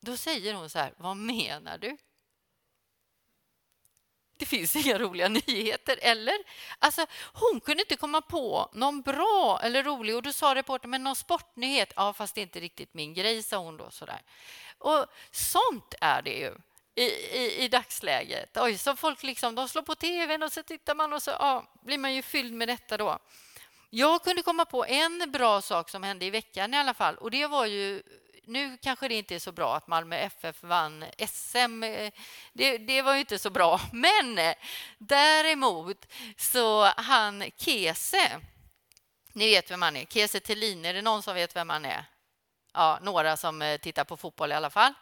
Då 0.01 0.17
säger 0.17 0.55
hon 0.55 0.71
så 0.71 0.79
här, 0.79 0.95
vad 0.97 1.17
menar 1.17 1.79
du? 1.79 1.97
Det 4.39 4.47
finns 4.47 4.77
inga 4.77 4.99
roliga 4.99 5.29
nyheter, 5.47 5.99
eller? 6.03 6.35
Alltså, 6.79 7.07
hon 7.33 7.61
kunde 7.61 7.83
inte 7.83 7.97
komma 7.97 8.21
på 8.21 8.71
någon 8.73 9.03
bra 9.03 9.61
eller 9.63 9.83
rolig 9.83 10.17
och 10.17 10.23
då 10.23 10.33
sa 10.33 10.55
reportern, 10.55 10.91
men 10.91 11.05
någon 11.05 11.17
sportnyhet? 11.17 11.93
Ja, 11.97 12.13
fast 12.13 12.35
det 12.35 12.41
är 12.41 12.43
inte 12.43 12.61
riktigt 12.61 12.95
min 12.95 13.15
grej, 13.15 13.43
sa 13.43 13.57
hon 13.57 13.77
då 13.77 13.91
sådär. 13.91 14.23
Och 14.79 15.07
sånt 15.31 15.95
är 16.01 16.23
det 16.23 16.39
ju 16.39 16.55
i, 16.95 17.05
i, 17.39 17.65
i 17.65 17.69
dagsläget. 17.69 18.57
Oj, 18.57 18.79
så 18.79 18.97
folk 18.97 19.23
liksom, 19.23 19.55
de 19.55 19.69
slår 19.69 19.83
på 19.83 19.95
tvn 19.95 20.43
och 20.43 20.53
så 20.53 20.63
tittar 20.63 20.95
man 20.95 21.13
och 21.13 21.23
så 21.23 21.31
ja, 21.31 21.65
blir 21.83 21.99
man 21.99 22.15
ju 22.15 22.23
fylld 22.23 22.53
med 22.53 22.69
detta 22.69 22.97
då. 22.97 23.19
Jag 23.91 24.25
kunde 24.25 24.43
komma 24.43 24.65
på 24.65 24.87
en 24.87 25.31
bra 25.33 25.63
sak 25.63 25.91
som 25.91 26.03
hände 26.03 26.25
i 26.25 26.31
veckan 26.31 26.75
i 26.75 26.77
alla 26.77 26.95
fall 26.95 27.17
och 27.17 27.31
det 27.31 27.47
var 27.47 27.67
ju 27.67 28.03
nu 28.47 28.79
kanske 28.83 29.09
det 29.09 29.15
inte 29.15 29.35
är 29.35 29.39
så 29.39 29.53
bra 29.53 29.77
att 29.77 29.87
Malmö 29.87 30.17
FF 30.17 30.63
vann 30.63 31.05
SM. 31.29 31.83
Eh, 31.83 32.13
det, 32.53 32.79
det 32.79 33.03
var 33.03 33.15
ju 33.15 33.21
inte 33.21 33.39
så 33.39 33.51
bra. 33.51 33.81
Men 33.93 34.39
eh, 34.39 34.55
däremot 34.99 36.07
så 36.37 36.85
han 36.85 37.45
Kese, 37.57 38.41
ni 39.33 39.47
vet 39.47 39.71
vem 39.71 39.83
han 39.83 39.97
är, 39.97 40.05
Kese 40.05 40.41
Thelin, 40.41 40.85
är 40.85 40.95
det 40.95 41.03
någon 41.03 41.23
som 41.23 41.35
vet 41.35 41.57
vem 41.57 41.71
han 41.71 41.85
är? 41.85 42.05
Ja, 42.73 42.99
några 43.03 43.37
som 43.37 43.63
eh, 43.63 43.81
tittar 43.81 44.05
på 44.05 44.17
fotboll 44.17 44.53
i 44.53 44.55
alla 44.55 44.71
fall. 44.71 44.95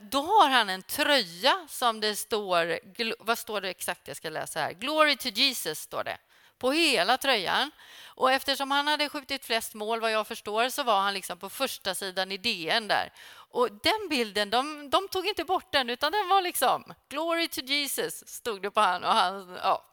Då 0.00 0.22
har 0.22 0.48
han 0.48 0.68
en 0.68 0.82
tröja 0.82 1.66
som 1.68 2.00
det 2.00 2.16
står... 2.16 2.80
Vad 3.24 3.38
står 3.38 3.60
det 3.60 3.70
exakt? 3.70 4.08
Jag 4.08 4.16
ska 4.16 4.30
läsa 4.30 4.60
här. 4.60 4.72
Glory 4.72 5.16
to 5.16 5.28
Jesus, 5.28 5.80
står 5.80 6.04
det 6.04 6.18
på 6.58 6.72
hela 6.72 7.18
tröjan. 7.18 7.70
Och 8.04 8.32
eftersom 8.32 8.70
han 8.70 8.86
hade 8.86 9.08
skjutit 9.08 9.44
flest 9.44 9.74
mål, 9.74 10.00
vad 10.00 10.12
jag 10.12 10.26
förstår, 10.26 10.68
så 10.68 10.82
var 10.82 11.00
han 11.00 11.14
liksom 11.14 11.38
på 11.38 11.48
första 11.48 11.94
sidan 11.94 12.32
i 12.32 12.36
DN 12.36 12.88
där. 12.88 13.12
Och 13.50 13.68
den 13.72 14.08
bilden, 14.10 14.50
de, 14.50 14.90
de 14.90 15.08
tog 15.08 15.26
inte 15.26 15.44
bort 15.44 15.72
den, 15.72 15.90
utan 15.90 16.12
den 16.12 16.28
var 16.28 16.42
liksom 16.42 16.94
Glory 17.08 17.48
to 17.48 17.60
Jesus, 17.60 18.28
stod 18.28 18.62
det 18.62 18.70
på 18.70 18.80
han. 18.80 19.04
Och 19.04 19.12
han 19.12 19.58
ja, 19.62 19.84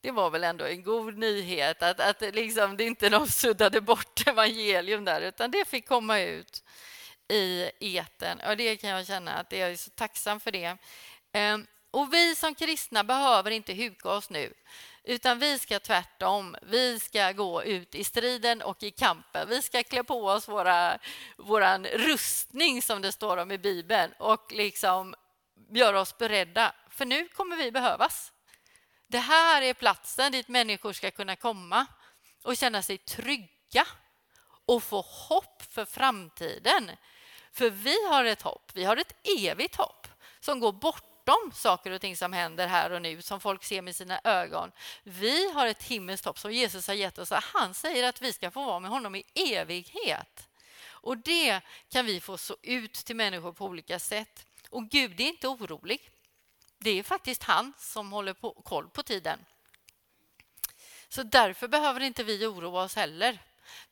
det 0.00 0.10
var 0.10 0.30
väl 0.30 0.44
ändå 0.44 0.64
en 0.64 0.82
god 0.82 1.18
nyhet 1.18 1.82
att, 1.82 2.00
att 2.00 2.34
liksom, 2.34 2.76
det 2.76 2.84
inte 2.84 3.08
de 3.08 3.26
suddade 3.28 3.80
bort 3.80 4.26
evangelium 4.26 5.04
där, 5.04 5.20
utan 5.20 5.50
det 5.50 5.68
fick 5.68 5.88
komma 5.88 6.20
ut 6.20 6.64
i 7.28 7.70
eten. 7.80 8.40
Och 8.40 8.56
det 8.56 8.76
kan 8.76 8.90
jag 8.90 9.06
känna 9.06 9.32
att 9.32 9.52
jag 9.52 9.70
är 9.70 9.76
så 9.76 9.90
tacksam 9.90 10.40
för 10.40 10.50
det. 10.50 10.76
Ehm, 11.32 11.66
och 11.90 12.12
vi 12.12 12.34
som 12.34 12.54
kristna 12.54 13.04
behöver 13.04 13.50
inte 13.50 13.72
huka 13.72 14.08
oss 14.08 14.30
nu. 14.30 14.52
Utan 15.08 15.38
vi 15.38 15.58
ska 15.58 15.80
tvärtom. 15.80 16.56
Vi 16.62 17.00
ska 17.00 17.32
gå 17.32 17.62
ut 17.62 17.94
i 17.94 18.04
striden 18.04 18.62
och 18.62 18.82
i 18.82 18.90
kampen. 18.90 19.48
Vi 19.48 19.62
ska 19.62 19.82
klä 19.82 20.04
på 20.04 20.26
oss 20.26 20.48
våra, 20.48 20.98
våran 21.36 21.86
rustning, 21.86 22.82
som 22.82 23.02
det 23.02 23.12
står 23.12 23.36
om 23.36 23.52
i 23.52 23.58
Bibeln 23.58 24.12
och 24.18 24.52
liksom 24.52 25.14
göra 25.70 26.00
oss 26.00 26.18
beredda. 26.18 26.72
För 26.90 27.04
nu 27.04 27.28
kommer 27.28 27.56
vi 27.56 27.72
behövas. 27.72 28.32
Det 29.06 29.18
här 29.18 29.62
är 29.62 29.74
platsen 29.74 30.32
dit 30.32 30.48
människor 30.48 30.92
ska 30.92 31.10
kunna 31.10 31.36
komma 31.36 31.86
och 32.42 32.56
känna 32.56 32.82
sig 32.82 32.98
trygga 32.98 33.86
och 34.66 34.82
få 34.82 35.00
hopp 35.00 35.62
för 35.70 35.84
framtiden. 35.84 36.90
För 37.52 37.70
vi 37.70 38.08
har 38.08 38.24
ett 38.24 38.42
hopp, 38.42 38.70
vi 38.74 38.84
har 38.84 38.96
ett 38.96 39.26
evigt 39.38 39.76
hopp 39.76 40.06
som 40.40 40.60
går 40.60 40.72
bort 40.72 41.15
bortom 41.26 41.52
saker 41.52 41.90
och 41.90 42.00
ting 42.00 42.16
som 42.16 42.32
händer 42.32 42.66
här 42.66 42.90
och 42.90 43.02
nu, 43.02 43.22
som 43.22 43.40
folk 43.40 43.64
ser 43.64 43.82
med 43.82 43.96
sina 43.96 44.20
ögon. 44.24 44.72
Vi 45.02 45.52
har 45.52 45.66
ett 45.66 45.82
himmelskt 45.82 46.26
hopp 46.26 46.38
som 46.38 46.52
Jesus 46.52 46.86
har 46.86 46.94
gett 46.94 47.18
oss. 47.18 47.30
Han 47.30 47.74
säger 47.74 48.08
att 48.08 48.22
vi 48.22 48.32
ska 48.32 48.50
få 48.50 48.64
vara 48.64 48.80
med 48.80 48.90
honom 48.90 49.14
i 49.14 49.24
evighet. 49.34 50.48
Och 50.84 51.18
det 51.18 51.60
kan 51.88 52.06
vi 52.06 52.20
få 52.20 52.38
så 52.38 52.56
ut 52.62 52.94
till 52.94 53.16
människor 53.16 53.52
på 53.52 53.64
olika 53.64 53.98
sätt. 53.98 54.46
Och 54.70 54.88
Gud 54.88 55.20
är 55.20 55.24
inte 55.24 55.48
orolig. 55.48 56.10
Det 56.78 56.90
är 56.90 57.02
faktiskt 57.02 57.42
han 57.42 57.72
som 57.78 58.12
håller 58.12 58.32
på, 58.32 58.50
koll 58.50 58.88
på 58.88 59.02
tiden. 59.02 59.38
Så 61.08 61.22
därför 61.22 61.68
behöver 61.68 62.00
inte 62.00 62.24
vi 62.24 62.46
oroa 62.46 62.82
oss 62.82 62.96
heller. 62.96 63.38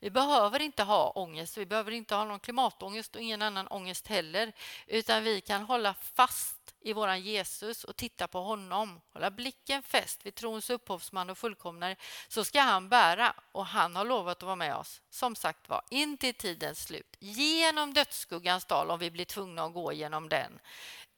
Vi 0.00 0.10
behöver 0.10 0.60
inte 0.62 0.82
ha 0.82 1.10
ångest, 1.10 1.56
vi 1.56 1.66
behöver 1.66 1.92
inte 1.92 2.14
ha 2.14 2.24
någon 2.24 2.40
klimatångest 2.40 3.16
och 3.16 3.22
ingen 3.22 3.42
annan 3.42 3.66
ångest 3.66 4.06
heller, 4.06 4.52
utan 4.86 5.24
vi 5.24 5.40
kan 5.40 5.62
hålla 5.62 5.94
fast 5.94 6.63
i 6.84 6.92
våran 6.92 7.20
Jesus 7.20 7.84
och 7.84 7.96
titta 7.96 8.28
på 8.28 8.40
honom. 8.40 9.00
Hålla 9.12 9.30
blicken 9.30 9.82
fäst 9.82 10.26
vid 10.26 10.34
trons 10.34 10.70
upphovsman 10.70 11.30
och 11.30 11.38
fullkomnare, 11.38 11.96
så 12.28 12.44
ska 12.44 12.60
han 12.60 12.88
bära 12.88 13.34
och 13.52 13.66
han 13.66 13.96
har 13.96 14.04
lovat 14.04 14.36
att 14.36 14.42
vara 14.42 14.56
med 14.56 14.76
oss. 14.76 15.02
Som 15.10 15.36
sagt 15.36 15.68
var, 15.68 15.82
in 15.90 16.16
till 16.16 16.34
tidens 16.34 16.84
slut, 16.84 17.16
genom 17.18 17.94
dödsskuggans 17.94 18.64
dal 18.64 18.90
om 18.90 18.98
vi 18.98 19.10
blir 19.10 19.24
tvungna 19.24 19.64
att 19.64 19.74
gå 19.74 19.92
genom 19.92 20.28
den 20.28 20.58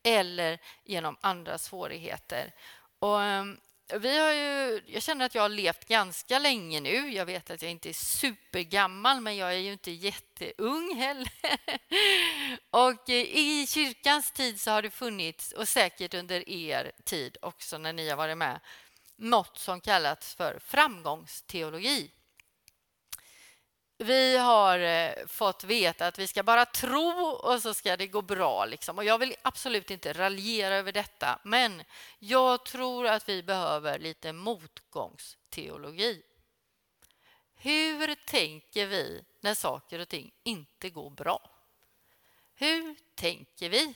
eller 0.03 0.59
genom 0.85 1.17
andra 1.21 1.59
svårigheter. 1.59 2.53
Och 2.99 3.23
ehm, 3.23 3.61
vi 3.95 4.19
har 4.19 4.33
ju, 4.33 4.83
jag 4.87 5.03
känner 5.03 5.27
att 5.27 5.35
jag 5.35 5.43
har 5.43 5.49
levt 5.49 5.89
ganska 5.89 6.39
länge 6.39 6.81
nu. 6.81 7.13
Jag 7.13 7.27
vet 7.27 7.51
att 7.51 7.63
jag 7.63 7.71
inte 7.71 7.89
är 7.89 7.93
supergammal, 7.93 9.21
men 9.21 9.37
jag 9.37 9.55
är 9.55 9.59
ju 9.59 9.73
inte 9.73 9.91
jätteung 9.91 10.97
heller. 10.97 11.33
Och 12.71 13.11
eh, 13.11 13.15
i 13.15 13.67
kyrkans 13.69 14.33
tid 14.33 14.61
så 14.61 14.71
har 14.71 14.83
det 14.83 14.91
funnits, 14.91 15.53
och 15.53 15.69
säkert 15.69 16.15
under 16.15 16.49
er 16.49 16.93
tid 17.05 17.37
också 17.43 17.79
när 17.79 17.93
ni 17.93 18.09
har 18.09 18.17
varit 18.17 18.39
med, 18.39 18.61
något 19.17 19.59
som 19.59 19.81
kallats 19.81 20.35
för 20.35 20.59
framgångsteologi. 20.59 22.11
Vi 23.99 24.37
har 24.37 24.79
eh, 24.79 25.27
fått 25.27 25.65
veta 25.65 26.07
att 26.07 26.19
vi 26.19 26.27
ska 26.27 26.43
bara 26.43 26.65
tro 26.67 27.11
och 27.21 27.63
så 27.63 27.75
ska 27.75 27.97
det 27.97 28.07
gå 28.07 28.23
bra. 28.23 28.65
Liksom. 28.65 28.99
Och 28.99 29.05
jag 29.05 29.19
vill 29.19 29.35
absolut 29.43 29.91
inte 29.91 30.13
raljera 30.13 30.75
över 30.75 30.93
detta, 30.93 31.39
men 31.45 31.83
jag 32.19 32.65
tror 32.65 33.07
att 33.07 33.29
vi 33.29 33.43
behöver 33.43 33.99
lite 33.99 34.33
motgångsteologi. 34.33 36.23
Hur 37.55 38.15
tänker 38.15 38.87
vi 38.87 39.25
när 39.41 39.55
saker 39.55 39.99
och 39.99 40.09
ting 40.09 40.33
inte 40.43 40.91
går 40.91 41.11
bra? 41.11 41.51
Hur 42.55 42.97
tänker 43.15 43.69
vi 43.69 43.95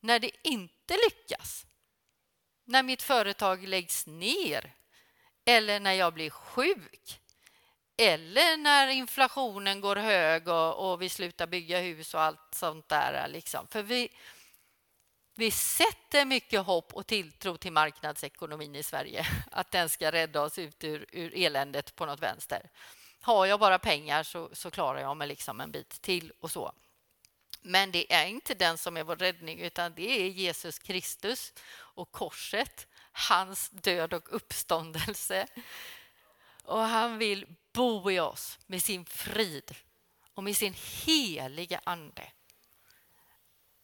när 0.00 0.18
det 0.18 0.30
inte 0.48 0.94
lyckas? 0.94 1.66
när 2.64 2.82
mitt 2.82 3.02
företag 3.02 3.68
läggs 3.68 4.06
ner 4.06 4.74
eller 5.44 5.80
när 5.80 5.92
jag 5.92 6.14
blir 6.14 6.30
sjuk 6.30 7.20
eller 7.96 8.56
när 8.56 8.88
inflationen 8.88 9.80
går 9.80 9.96
hög 9.96 10.48
och, 10.48 10.92
och 10.92 11.02
vi 11.02 11.08
slutar 11.08 11.46
bygga 11.46 11.80
hus 11.80 12.14
och 12.14 12.20
allt 12.20 12.54
sånt 12.54 12.88
där. 12.88 13.28
Liksom. 13.28 13.66
För 13.66 13.82
vi, 13.82 14.08
vi 15.34 15.50
sätter 15.50 16.24
mycket 16.24 16.62
hopp 16.62 16.94
och 16.94 17.06
tilltro 17.06 17.56
till 17.56 17.72
marknadsekonomin 17.72 18.74
i 18.74 18.82
Sverige, 18.82 19.26
att 19.50 19.70
den 19.70 19.88
ska 19.88 20.12
rädda 20.12 20.42
oss 20.42 20.58
ut 20.58 20.84
ur, 20.84 21.06
ur 21.12 21.32
eländet 21.36 21.96
på 21.96 22.06
något 22.06 22.20
vänster. 22.20 22.70
Har 23.20 23.46
jag 23.46 23.60
bara 23.60 23.78
pengar 23.78 24.22
så, 24.22 24.50
så 24.52 24.70
klarar 24.70 25.00
jag 25.00 25.16
mig 25.16 25.28
liksom 25.28 25.60
en 25.60 25.70
bit 25.70 26.02
till 26.02 26.32
och 26.40 26.50
så. 26.50 26.72
Men 27.62 27.92
det 27.92 28.12
är 28.12 28.26
inte 28.26 28.54
den 28.54 28.78
som 28.78 28.96
är 28.96 29.02
vår 29.02 29.16
räddning, 29.16 29.60
utan 29.60 29.94
det 29.94 30.20
är 30.20 30.28
Jesus 30.28 30.78
Kristus 30.78 31.52
och 31.72 32.12
korset, 32.12 32.86
hans 33.12 33.70
död 33.70 34.14
och 34.14 34.34
uppståndelse. 34.34 35.46
Och 36.64 36.80
han 36.80 37.18
vill 37.18 37.46
bo 37.74 38.10
i 38.10 38.20
oss 38.20 38.58
med 38.66 38.82
sin 38.82 39.04
frid 39.04 39.74
och 40.34 40.44
med 40.44 40.56
sin 40.56 40.74
heliga 41.04 41.80
ande. 41.84 42.22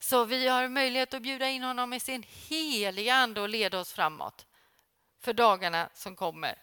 Så 0.01 0.25
vi 0.25 0.49
har 0.49 0.69
möjlighet 0.69 1.15
att 1.15 1.23
bjuda 1.23 1.49
in 1.49 1.63
honom 1.63 1.91
med 1.91 2.03
sin 2.03 2.25
heliga 2.49 3.15
ande 3.15 3.41
och 3.41 3.49
leda 3.49 3.79
oss 3.79 3.93
framåt 3.93 4.47
för 5.21 5.33
dagarna 5.33 5.89
som 5.95 6.17
kommer. 6.17 6.59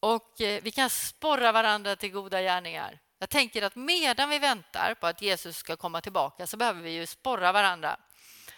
Och 0.00 0.40
eh, 0.40 0.62
vi 0.62 0.70
kan 0.70 0.90
sporra 0.90 1.52
varandra 1.52 1.96
till 1.96 2.12
goda 2.12 2.42
gärningar. 2.42 2.98
Jag 3.18 3.30
tänker 3.30 3.62
att 3.62 3.76
medan 3.76 4.30
vi 4.30 4.38
väntar 4.38 4.94
på 4.94 5.06
att 5.06 5.22
Jesus 5.22 5.56
ska 5.56 5.76
komma 5.76 6.00
tillbaka 6.00 6.46
så 6.46 6.56
behöver 6.56 6.82
vi 6.82 6.90
ju 6.90 7.06
sporra 7.06 7.52
varandra 7.52 7.96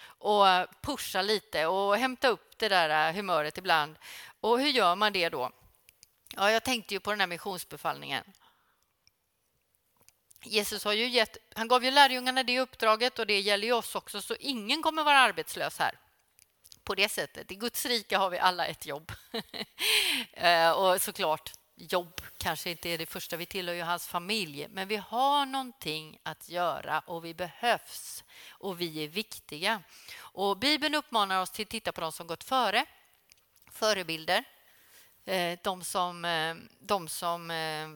och 0.00 0.48
eh, 0.48 0.68
pusha 0.80 1.22
lite 1.22 1.66
och 1.66 1.96
hämta 1.96 2.28
upp 2.28 2.58
det 2.58 2.68
där 2.68 3.08
eh, 3.08 3.14
humöret 3.14 3.58
ibland. 3.58 3.96
Och 4.40 4.60
hur 4.60 4.68
gör 4.68 4.96
man 4.96 5.12
det 5.12 5.28
då? 5.28 5.50
Ja, 6.36 6.50
jag 6.50 6.64
tänkte 6.64 6.94
ju 6.94 7.00
på 7.00 7.10
den 7.10 7.20
här 7.20 7.26
missionsbefallningen. 7.26 8.24
Jesus 10.44 10.84
har 10.84 10.92
ju 10.92 11.08
gett, 11.08 11.36
han 11.54 11.68
gav 11.68 11.84
ju 11.84 11.90
lärjungarna 11.90 12.42
det 12.42 12.60
uppdraget 12.60 13.18
och 13.18 13.26
det 13.26 13.40
gäller 13.40 13.66
ju 13.66 13.72
oss 13.72 13.94
också, 13.94 14.22
så 14.22 14.34
ingen 14.40 14.82
kommer 14.82 15.04
vara 15.04 15.18
arbetslös 15.18 15.78
här. 15.78 15.98
På 16.84 16.94
det 16.94 17.08
sättet. 17.08 17.50
I 17.50 17.54
Guds 17.54 17.86
rike 17.86 18.16
har 18.16 18.30
vi 18.30 18.38
alla 18.38 18.66
ett 18.66 18.86
jobb. 18.86 19.12
Eh, 20.32 20.70
och 20.70 21.00
såklart, 21.00 21.52
jobb 21.74 22.20
kanske 22.38 22.70
inte 22.70 22.88
är 22.88 22.98
det 22.98 23.06
första. 23.06 23.36
Vi 23.36 23.46
tillhör 23.46 23.74
ju 23.74 23.82
hans 23.82 24.08
familj, 24.08 24.66
men 24.70 24.88
vi 24.88 24.96
har 24.96 25.46
någonting 25.46 26.18
att 26.22 26.48
göra 26.48 27.00
och 27.00 27.24
vi 27.24 27.34
behövs 27.34 28.24
och 28.50 28.80
vi 28.80 29.04
är 29.04 29.08
viktiga. 29.08 29.82
Och 30.18 30.58
Bibeln 30.58 30.94
uppmanar 30.94 31.42
oss 31.42 31.50
till 31.50 31.62
att 31.62 31.68
titta 31.68 31.92
på 31.92 32.00
de 32.00 32.12
som 32.12 32.26
gått 32.26 32.44
före, 32.44 32.86
förebilder, 33.72 34.44
Eh, 35.28 35.58
de 35.62 35.84
som, 35.84 36.24
eh, 36.24 36.54
de 36.80 37.08
som 37.08 37.50
eh, 37.50 37.88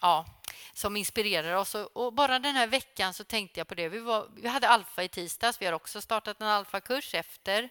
ja, 0.00 0.26
som 0.72 0.96
inspirerar 0.96 1.54
oss. 1.54 1.74
Och 1.74 2.12
bara 2.12 2.38
den 2.38 2.54
här 2.54 2.66
veckan 2.66 3.14
så 3.14 3.24
tänkte 3.24 3.60
jag 3.60 3.68
på 3.68 3.74
det. 3.74 3.88
Vi, 3.88 3.98
var, 3.98 4.28
vi 4.34 4.48
hade 4.48 4.68
Alfa 4.68 5.02
i 5.02 5.08
tisdags. 5.08 5.62
Vi 5.62 5.66
har 5.66 5.72
också 5.72 6.00
startat 6.00 6.40
en 6.40 6.46
Alfa-kurs 6.46 7.14
efter 7.14 7.62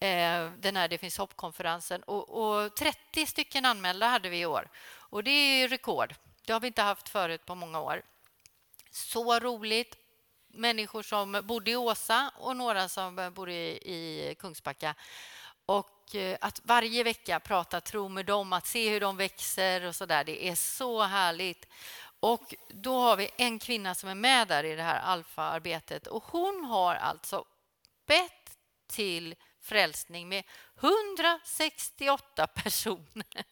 eh, 0.00 0.50
den 0.58 0.76
här 0.76 0.88
Det 0.88 0.98
finns 0.98 1.18
hopp-konferensen. 1.18 2.02
Och, 2.02 2.28
och 2.28 2.76
30 2.76 3.26
stycken 3.26 3.64
anmälda 3.64 4.06
hade 4.06 4.28
vi 4.28 4.40
i 4.40 4.46
år. 4.46 4.68
Och 5.10 5.24
det 5.24 5.30
är 5.30 5.68
rekord. 5.68 6.14
Det 6.46 6.52
har 6.52 6.60
vi 6.60 6.66
inte 6.66 6.82
haft 6.82 7.08
förut 7.08 7.46
på 7.46 7.54
många 7.54 7.80
år. 7.80 8.02
Så 8.90 9.38
roligt. 9.38 9.96
Människor 10.54 11.02
som 11.02 11.40
bodde 11.44 11.70
i 11.70 11.76
Åsa 11.76 12.30
och 12.36 12.56
några 12.56 12.88
som 12.88 13.32
bor 13.34 13.50
i, 13.50 13.78
i 13.82 14.34
Kungsbacka. 14.38 14.94
Och 16.02 16.14
eh, 16.14 16.38
att 16.40 16.60
varje 16.64 17.02
vecka 17.04 17.40
prata 17.40 17.80
tro 17.80 18.08
med 18.08 18.26
dem, 18.26 18.52
att 18.52 18.66
se 18.66 18.90
hur 18.90 19.00
de 19.00 19.16
växer 19.16 19.84
och 19.84 19.96
så 19.96 20.06
där. 20.06 20.24
Det 20.24 20.48
är 20.48 20.54
så 20.54 21.02
härligt. 21.02 21.66
Och 22.20 22.54
då 22.68 23.00
har 23.00 23.16
vi 23.16 23.30
en 23.36 23.58
kvinna 23.58 23.94
som 23.94 24.08
är 24.08 24.14
med 24.14 24.48
där 24.48 24.64
i 24.64 24.74
det 24.74 24.82
här 24.82 25.00
alfa-arbetet 25.00 26.06
och 26.06 26.24
hon 26.24 26.64
har 26.64 26.94
alltså 26.94 27.44
bett 28.06 28.56
till 28.86 29.34
frälsning 29.60 30.28
med 30.28 30.44
168 30.80 32.46
personer. 32.46 33.44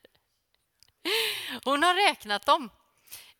Hon 1.64 1.82
har 1.82 1.94
räknat 1.94 2.46
dem, 2.46 2.70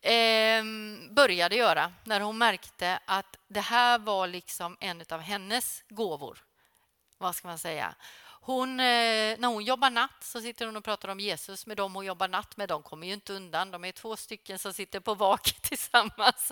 Ehm, 0.01 1.07
började 1.15 1.55
göra 1.55 1.93
när 2.03 2.19
hon 2.19 2.37
märkte 2.37 2.99
att 3.05 3.37
det 3.47 3.61
här 3.61 3.99
var 3.99 4.27
liksom 4.27 4.77
en 4.79 5.03
av 5.09 5.19
hennes 5.19 5.83
gåvor. 5.89 6.43
Vad 7.17 7.35
ska 7.35 7.47
man 7.47 7.59
säga? 7.59 7.95
Hon, 8.43 8.79
eh, 8.79 9.39
när 9.39 9.47
hon 9.47 9.63
jobbar 9.63 9.89
natt 9.89 10.23
så 10.23 10.41
sitter 10.41 10.65
hon 10.65 10.77
och 10.77 10.83
pratar 10.83 11.09
om 11.09 11.19
Jesus 11.19 11.65
med 11.65 11.77
dem 11.77 11.95
hon 11.95 12.05
jobbar 12.05 12.27
natt 12.27 12.57
med. 12.57 12.69
De 12.69 12.83
kommer 12.83 13.07
ju 13.07 13.13
inte 13.13 13.33
undan. 13.33 13.71
De 13.71 13.85
är 13.85 13.91
två 13.91 14.15
stycken 14.15 14.59
som 14.59 14.73
sitter 14.73 14.99
på 14.99 15.13
vak 15.13 15.43
tillsammans. 15.61 16.51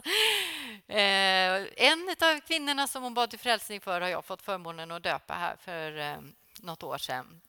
Eh, 0.88 1.68
en 1.78 2.16
av 2.22 2.40
kvinnorna 2.40 2.88
som 2.88 3.04
hon 3.04 3.14
bad 3.14 3.30
till 3.30 3.40
frälsning 3.40 3.82
för 3.82 4.02
har 4.02 4.08
jag 4.08 4.26
fått 4.26 4.42
förmånen 4.42 4.92
att 4.92 5.04
döpa 5.04 5.34
här 5.34 5.56
för 5.62 5.98
eh, 5.98 6.18
något 6.60 6.84
år 6.84 6.98
sedan. 6.98 7.42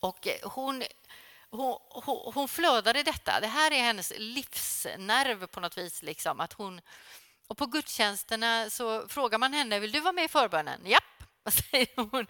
Och 0.00 0.28
hon 0.42 0.82
hon, 1.50 1.78
hon, 1.88 2.32
hon 2.34 2.48
flödar 2.48 2.96
i 2.96 3.02
detta. 3.02 3.40
Det 3.40 3.46
här 3.46 3.70
är 3.70 3.82
hennes 3.82 4.12
livsnerv 4.18 5.46
på 5.46 5.60
något 5.60 5.78
vis. 5.78 6.02
Liksom, 6.02 6.40
att 6.40 6.52
hon, 6.52 6.80
och 7.46 7.58
på 7.58 7.66
gudstjänsterna 7.66 8.70
så 8.70 9.08
frågar 9.08 9.38
man 9.38 9.52
henne 9.52 9.78
vill 9.78 9.92
du 9.92 10.00
vara 10.00 10.12
med 10.12 10.24
i 10.24 10.28
förbönen. 10.28 10.80
Japp, 10.84 11.04
vad 11.44 11.54
säger 11.54 11.88
hon? 11.96 12.26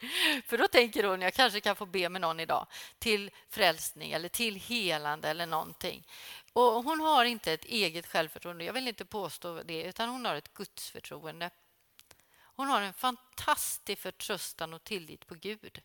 För 0.46 0.58
då 0.58 0.68
tänker 0.68 1.04
hon 1.04 1.22
jag 1.22 1.34
kanske 1.34 1.60
kan 1.60 1.76
få 1.76 1.86
be 1.86 2.08
med 2.08 2.20
någon 2.20 2.40
idag 2.40 2.66
till 2.98 3.30
frälsning 3.48 4.12
eller 4.12 4.28
till 4.28 4.56
helande 4.56 5.28
eller 5.28 5.46
någonting. 5.46 6.06
Och 6.52 6.84
hon 6.84 7.00
har 7.00 7.24
inte 7.24 7.52
ett 7.52 7.64
eget 7.64 8.06
självförtroende, 8.06 8.64
jag 8.64 8.72
vill 8.72 8.88
inte 8.88 9.04
påstå 9.04 9.62
det, 9.62 9.82
utan 9.82 10.08
hon 10.08 10.24
har 10.24 10.34
ett 10.34 10.54
gudsförtroende. 10.54 11.50
Hon 12.34 12.68
har 12.68 12.82
en 12.82 12.92
fantastisk 12.94 14.02
förtröstan 14.02 14.74
och 14.74 14.84
tillit 14.84 15.26
på 15.26 15.34
Gud 15.34 15.82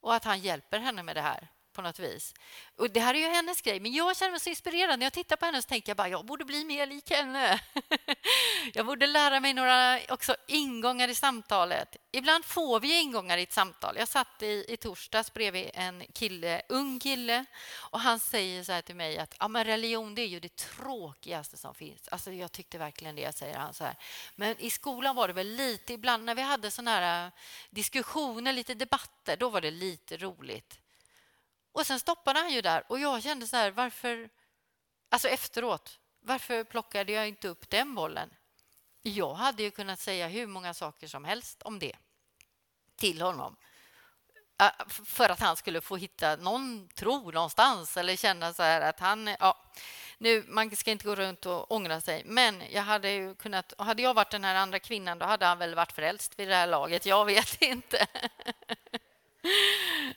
och 0.00 0.14
att 0.14 0.24
han 0.24 0.40
hjälper 0.40 0.78
henne 0.78 1.02
med 1.02 1.16
det 1.16 1.22
här 1.22 1.48
på 1.72 1.82
något 1.82 1.98
vis. 1.98 2.34
Och 2.76 2.90
Det 2.90 3.00
här 3.00 3.14
är 3.14 3.18
ju 3.18 3.26
hennes 3.26 3.62
grej, 3.62 3.80
men 3.80 3.92
jag 3.92 4.16
känner 4.16 4.30
mig 4.30 4.40
så 4.40 4.50
inspirerad. 4.50 4.98
När 4.98 5.06
jag 5.06 5.12
tittar 5.12 5.36
på 5.36 5.46
henne 5.46 5.62
så 5.62 5.68
tänker 5.68 5.90
jag 5.90 5.96
bara 5.96 6.08
jag 6.08 6.26
borde 6.26 6.44
bli 6.44 6.64
mer 6.64 6.86
lik 6.86 7.10
henne. 7.10 7.60
jag 8.74 8.86
borde 8.86 9.06
lära 9.06 9.40
mig 9.40 9.54
några 9.54 10.00
också 10.08 10.36
ingångar 10.46 11.08
i 11.08 11.14
samtalet. 11.14 11.96
Ibland 12.12 12.44
får 12.44 12.80
vi 12.80 13.00
ingångar 13.00 13.38
i 13.38 13.42
ett 13.42 13.52
samtal. 13.52 13.94
Jag 13.98 14.08
satt 14.08 14.42
i, 14.42 14.64
i 14.68 14.76
torsdags 14.76 15.32
bredvid 15.32 15.70
en 15.74 16.04
kille, 16.12 16.62
ung 16.68 17.00
kille 17.00 17.44
och 17.74 18.00
han 18.00 18.20
säger 18.20 18.64
så 18.64 18.72
här 18.72 18.82
till 18.82 18.96
mig 18.96 19.18
att 19.18 19.36
ja, 19.40 19.48
men 19.48 19.64
religion 19.64 20.14
det 20.14 20.22
är 20.22 20.26
ju 20.26 20.40
det 20.40 20.56
tråkigaste 20.56 21.56
som 21.56 21.74
finns. 21.74 22.08
Alltså, 22.08 22.32
jag 22.32 22.52
tyckte 22.52 22.78
verkligen 22.78 23.16
det, 23.16 23.36
säger 23.36 23.56
han. 23.56 23.74
så 23.74 23.84
här. 23.84 23.96
Men 24.36 24.58
i 24.58 24.70
skolan 24.70 25.16
var 25.16 25.28
det 25.28 25.34
väl 25.34 25.48
lite 25.48 25.92
ibland 25.92 26.24
när 26.24 26.34
vi 26.34 26.42
hade 26.42 26.70
såna 26.70 26.90
här 26.90 27.26
äh, 27.26 27.32
diskussioner, 27.70 28.52
lite 28.52 28.74
debatter, 28.74 29.36
då 29.36 29.48
var 29.48 29.60
det 29.60 29.70
lite 29.70 30.16
roligt. 30.16 30.81
Och 31.72 31.86
sen 31.86 32.00
stoppade 32.00 32.38
han 32.38 32.52
ju 32.52 32.60
där 32.60 32.84
och 32.88 33.00
jag 33.00 33.22
kände 33.22 33.46
så 33.46 33.56
här, 33.56 33.70
varför... 33.70 34.28
Alltså 35.08 35.28
efteråt, 35.28 35.98
varför 36.20 36.64
plockade 36.64 37.12
jag 37.12 37.28
inte 37.28 37.48
upp 37.48 37.70
den 37.70 37.94
bollen? 37.94 38.30
Jag 39.02 39.34
hade 39.34 39.62
ju 39.62 39.70
kunnat 39.70 40.00
säga 40.00 40.28
hur 40.28 40.46
många 40.46 40.74
saker 40.74 41.08
som 41.08 41.24
helst 41.24 41.62
om 41.62 41.78
det 41.78 41.96
till 42.96 43.22
honom 43.22 43.56
ah, 44.56 44.70
för 45.04 45.28
att 45.28 45.40
han 45.40 45.56
skulle 45.56 45.80
få 45.80 45.96
hitta 45.96 46.36
någon 46.36 46.88
tro 46.88 47.30
någonstans 47.30 47.96
eller 47.96 48.16
känna 48.16 48.52
så 48.52 48.62
här 48.62 48.80
att 48.80 49.00
han... 49.00 49.36
Ja, 49.40 49.56
nu, 50.18 50.44
man 50.48 50.76
ska 50.76 50.90
inte 50.90 51.04
gå 51.04 51.14
runt 51.14 51.46
och 51.46 51.72
ångra 51.72 52.00
sig, 52.00 52.22
men 52.24 52.62
jag 52.70 52.82
hade 52.82 53.10
ju 53.10 53.34
kunnat... 53.34 53.72
Hade 53.78 54.02
jag 54.02 54.14
varit 54.14 54.30
den 54.30 54.44
här 54.44 54.54
andra 54.54 54.78
kvinnan, 54.78 55.18
då 55.18 55.26
hade 55.26 55.46
han 55.46 55.58
väl 55.58 55.74
varit 55.74 55.92
frälst 55.92 56.38
vid 56.38 56.48
det 56.48 56.54
här 56.54 56.66
laget. 56.66 57.06
Jag 57.06 57.24
vet 57.24 57.56
inte. 57.62 58.06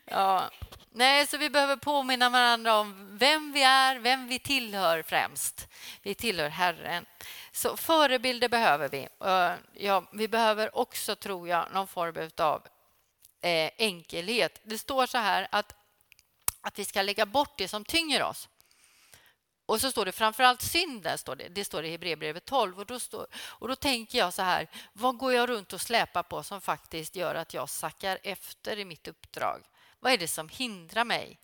ja, 0.05 0.49
Nej, 0.97 1.27
så 1.27 1.37
vi 1.37 1.49
behöver 1.49 1.75
påminna 1.75 2.29
varandra 2.29 2.79
om 2.79 3.17
vem 3.17 3.51
vi 3.51 3.63
är, 3.63 3.99
vem 3.99 4.27
vi 4.27 4.39
tillhör 4.39 5.03
främst. 5.03 5.67
Vi 6.01 6.15
tillhör 6.15 6.49
Herren. 6.49 7.05
Så 7.51 7.77
förebilder 7.77 8.49
behöver 8.49 8.89
vi. 8.89 9.07
Eh, 9.25 9.53
ja, 9.73 10.03
vi 10.11 10.27
behöver 10.27 10.77
också, 10.77 11.15
tror 11.15 11.47
jag, 11.47 11.67
någon 11.73 11.87
form 11.87 12.29
av 12.37 12.67
eh, 13.41 13.71
enkelhet. 13.77 14.61
Det 14.63 14.77
står 14.77 15.05
så 15.05 15.17
här 15.17 15.47
att, 15.51 15.75
att 16.61 16.79
vi 16.79 16.85
ska 16.85 17.01
lägga 17.01 17.25
bort 17.25 17.57
det 17.57 17.67
som 17.67 17.85
tynger 17.85 18.23
oss. 18.23 18.49
Och 19.65 19.81
så 19.81 19.91
står 19.91 20.05
det 20.05 20.11
framförallt 20.11 20.61
synden, 20.61 21.17
står 21.17 21.35
det. 21.35 21.47
det 21.47 21.65
står 21.65 21.81
det 21.81 21.87
i 21.87 21.91
Hebreerbrevet 21.91 22.45
12. 22.45 22.79
Och 22.79 22.85
då, 22.85 22.99
står, 22.99 23.27
och 23.35 23.67
då 23.67 23.75
tänker 23.75 24.17
jag 24.17 24.33
så 24.33 24.41
här, 24.41 24.67
vad 24.93 25.17
går 25.17 25.33
jag 25.33 25.49
runt 25.49 25.73
och 25.73 25.81
släpar 25.81 26.23
på 26.23 26.43
som 26.43 26.61
faktiskt 26.61 27.15
gör 27.15 27.35
att 27.35 27.53
jag 27.53 27.69
sackar 27.69 28.19
efter 28.23 28.79
i 28.79 28.85
mitt 28.85 29.07
uppdrag? 29.07 29.61
Vad 30.05 30.13
är 30.13 30.17
det 30.17 30.27
som 30.27 30.49
hindrar 30.49 31.05
mig? 31.05 31.39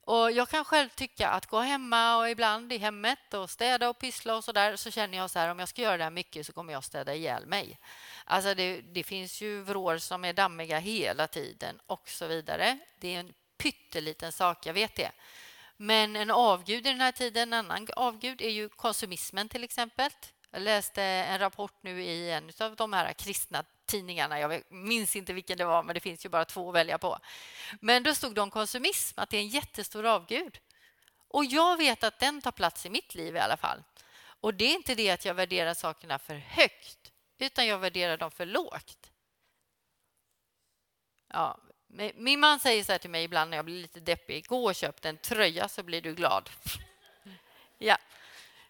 Och 0.00 0.32
jag 0.32 0.48
kan 0.48 0.64
själv 0.64 0.88
tycka 0.88 1.28
att 1.28 1.46
gå 1.46 1.60
hemma 1.60 2.16
och 2.16 2.30
ibland 2.30 2.72
i 2.72 2.78
hemmet 2.78 3.34
och 3.34 3.50
städa 3.50 3.88
och 3.88 3.98
pyssla 3.98 4.36
och 4.36 4.44
så 4.44 4.52
där 4.52 4.76
så 4.76 4.90
känner 4.90 5.18
jag 5.18 5.30
så 5.30 5.38
här 5.38 5.48
om 5.48 5.58
jag 5.58 5.68
ska 5.68 5.82
göra 5.82 5.96
det 5.96 6.04
här 6.04 6.10
mycket 6.10 6.46
så 6.46 6.52
kommer 6.52 6.72
jag 6.72 6.84
städa 6.84 7.14
ihjäl 7.14 7.46
mig. 7.46 7.78
Alltså 8.24 8.54
det, 8.54 8.80
det 8.80 9.02
finns 9.02 9.40
ju 9.40 9.62
vrår 9.62 9.98
som 9.98 10.24
är 10.24 10.32
dammiga 10.32 10.78
hela 10.78 11.26
tiden 11.26 11.80
och 11.86 12.08
så 12.08 12.26
vidare. 12.26 12.78
Det 13.00 13.14
är 13.14 13.20
en 13.20 13.32
pytteliten 13.56 14.32
sak, 14.32 14.66
jag 14.66 14.74
vet 14.74 14.96
det. 14.96 15.10
Men 15.76 16.16
en 16.16 16.30
avgud 16.30 16.86
i 16.86 16.90
den 16.90 17.00
här 17.00 17.12
tiden, 17.12 17.52
en 17.52 17.70
annan 17.70 17.88
avgud 17.96 18.40
är 18.40 18.50
ju 18.50 18.68
konsumismen 18.68 19.48
till 19.48 19.64
exempel. 19.64 20.10
Jag 20.54 20.62
läste 20.62 21.02
en 21.02 21.38
rapport 21.38 21.74
nu 21.80 22.02
i 22.02 22.30
en 22.30 22.52
av 22.60 22.76
de 22.76 22.92
här 22.92 23.12
kristna 23.12 23.64
tidningarna. 23.86 24.40
Jag 24.40 24.62
minns 24.68 25.16
inte 25.16 25.32
vilken 25.32 25.58
det 25.58 25.64
var, 25.64 25.82
men 25.82 25.94
det 25.94 26.00
finns 26.00 26.24
ju 26.24 26.28
bara 26.28 26.44
två 26.44 26.68
att 26.68 26.74
välja 26.74 26.98
på. 26.98 27.18
Men 27.80 28.02
då 28.02 28.14
stod 28.14 28.34
det 28.34 28.40
om 28.40 28.50
konsumism, 28.50 29.20
att 29.20 29.30
det 29.30 29.36
är 29.36 29.40
en 29.40 29.48
jättestor 29.48 30.06
avgud. 30.06 30.58
Och 31.28 31.44
jag 31.44 31.76
vet 31.76 32.04
att 32.04 32.18
den 32.18 32.40
tar 32.40 32.52
plats 32.52 32.86
i 32.86 32.90
mitt 32.90 33.14
liv 33.14 33.36
i 33.36 33.38
alla 33.38 33.56
fall. 33.56 33.82
Och 34.40 34.54
det 34.54 34.64
är 34.64 34.74
inte 34.74 34.94
det 34.94 35.10
att 35.10 35.24
jag 35.24 35.34
värderar 35.34 35.74
sakerna 35.74 36.18
för 36.18 36.34
högt, 36.34 37.12
utan 37.38 37.66
jag 37.66 37.78
värderar 37.78 38.16
dem 38.16 38.30
för 38.30 38.46
lågt. 38.46 39.10
Ja, 41.28 41.58
min 42.14 42.40
man 42.40 42.60
säger 42.60 42.84
så 42.84 42.92
här 42.92 42.98
till 42.98 43.10
mig 43.10 43.24
ibland 43.24 43.50
när 43.50 43.58
jag 43.58 43.64
blir 43.64 43.82
lite 43.82 44.00
deppig. 44.00 44.46
Gå 44.46 44.64
och 44.64 44.74
köp 44.74 45.04
en 45.04 45.18
tröja 45.18 45.68
så 45.68 45.82
blir 45.82 46.02
du 46.02 46.14
glad. 46.14 46.50
Ja. 47.78 47.96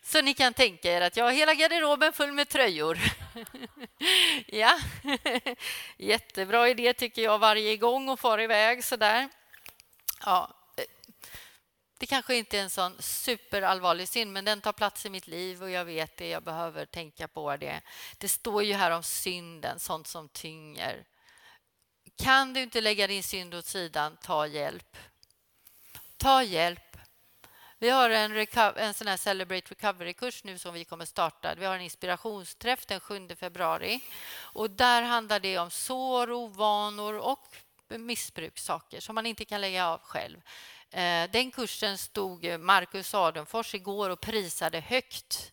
Så 0.02 0.22
ni 0.22 0.34
kan 0.34 0.54
tänka 0.54 0.92
er 0.92 1.00
att 1.00 1.16
jag 1.16 1.24
har 1.24 1.32
hela 1.32 1.54
garderoben 1.54 2.12
full 2.12 2.32
med 2.32 2.48
tröjor. 2.48 2.98
ja, 4.46 4.78
jättebra 5.96 6.68
idé 6.68 6.92
tycker 6.92 7.22
jag 7.22 7.38
varje 7.38 7.76
gång 7.76 8.08
och 8.08 8.20
far 8.20 8.40
iväg 8.40 8.84
så 8.84 8.96
där. 8.96 9.28
Ja, 10.24 10.62
det 12.02 12.06
kanske 12.06 12.36
inte 12.36 12.58
är 12.58 12.62
en 12.62 12.70
sån 12.70 13.02
superallvarlig 13.02 14.08
synd, 14.08 14.32
men 14.32 14.44
den 14.44 14.60
tar 14.60 14.72
plats 14.72 15.06
i 15.06 15.10
mitt 15.10 15.26
liv 15.26 15.62
och 15.62 15.70
jag 15.70 15.84
vet 15.84 16.16
det. 16.16 16.28
Jag 16.28 16.42
behöver 16.42 16.86
tänka 16.86 17.28
på 17.28 17.56
det. 17.56 17.80
Det 18.18 18.28
står 18.28 18.62
ju 18.62 18.74
här 18.74 18.90
om 18.90 19.02
synden, 19.02 19.78
sånt 19.78 20.06
som 20.06 20.28
tynger. 20.28 21.04
Kan 22.16 22.54
du 22.54 22.62
inte 22.62 22.80
lägga 22.80 23.06
din 23.06 23.22
synd 23.22 23.54
åt 23.54 23.66
sidan, 23.66 24.16
ta 24.22 24.46
hjälp. 24.46 24.96
Ta 26.16 26.42
hjälp. 26.42 26.96
Vi 27.82 27.90
har 27.90 28.10
en, 28.10 28.46
en 28.76 28.94
sån 28.94 29.06
här 29.06 29.16
Celebrate 29.16 29.74
Recovery-kurs 29.74 30.44
nu 30.44 30.58
som 30.58 30.74
vi 30.74 30.84
kommer 30.84 31.04
starta. 31.04 31.54
Vi 31.54 31.64
har 31.64 31.74
en 31.74 31.80
inspirationsträff 31.80 32.86
den 32.86 33.00
7 33.00 33.28
februari. 33.28 34.00
Och 34.34 34.70
där 34.70 35.02
handlar 35.02 35.40
det 35.40 35.58
om 35.58 35.70
sår, 35.70 36.30
ovanor 36.30 37.18
och 37.18 37.56
missbrukssaker 37.88 39.00
som 39.00 39.14
man 39.14 39.26
inte 39.26 39.44
kan 39.44 39.60
lägga 39.60 39.86
av 39.88 40.00
själv. 40.00 40.36
Eh, 40.90 41.30
den 41.30 41.50
kursen 41.50 41.98
stod 41.98 42.60
Marcus 42.60 43.14
Adenfors 43.14 43.74
igår 43.74 44.10
och 44.10 44.20
prisade 44.20 44.80
högt. 44.80 45.52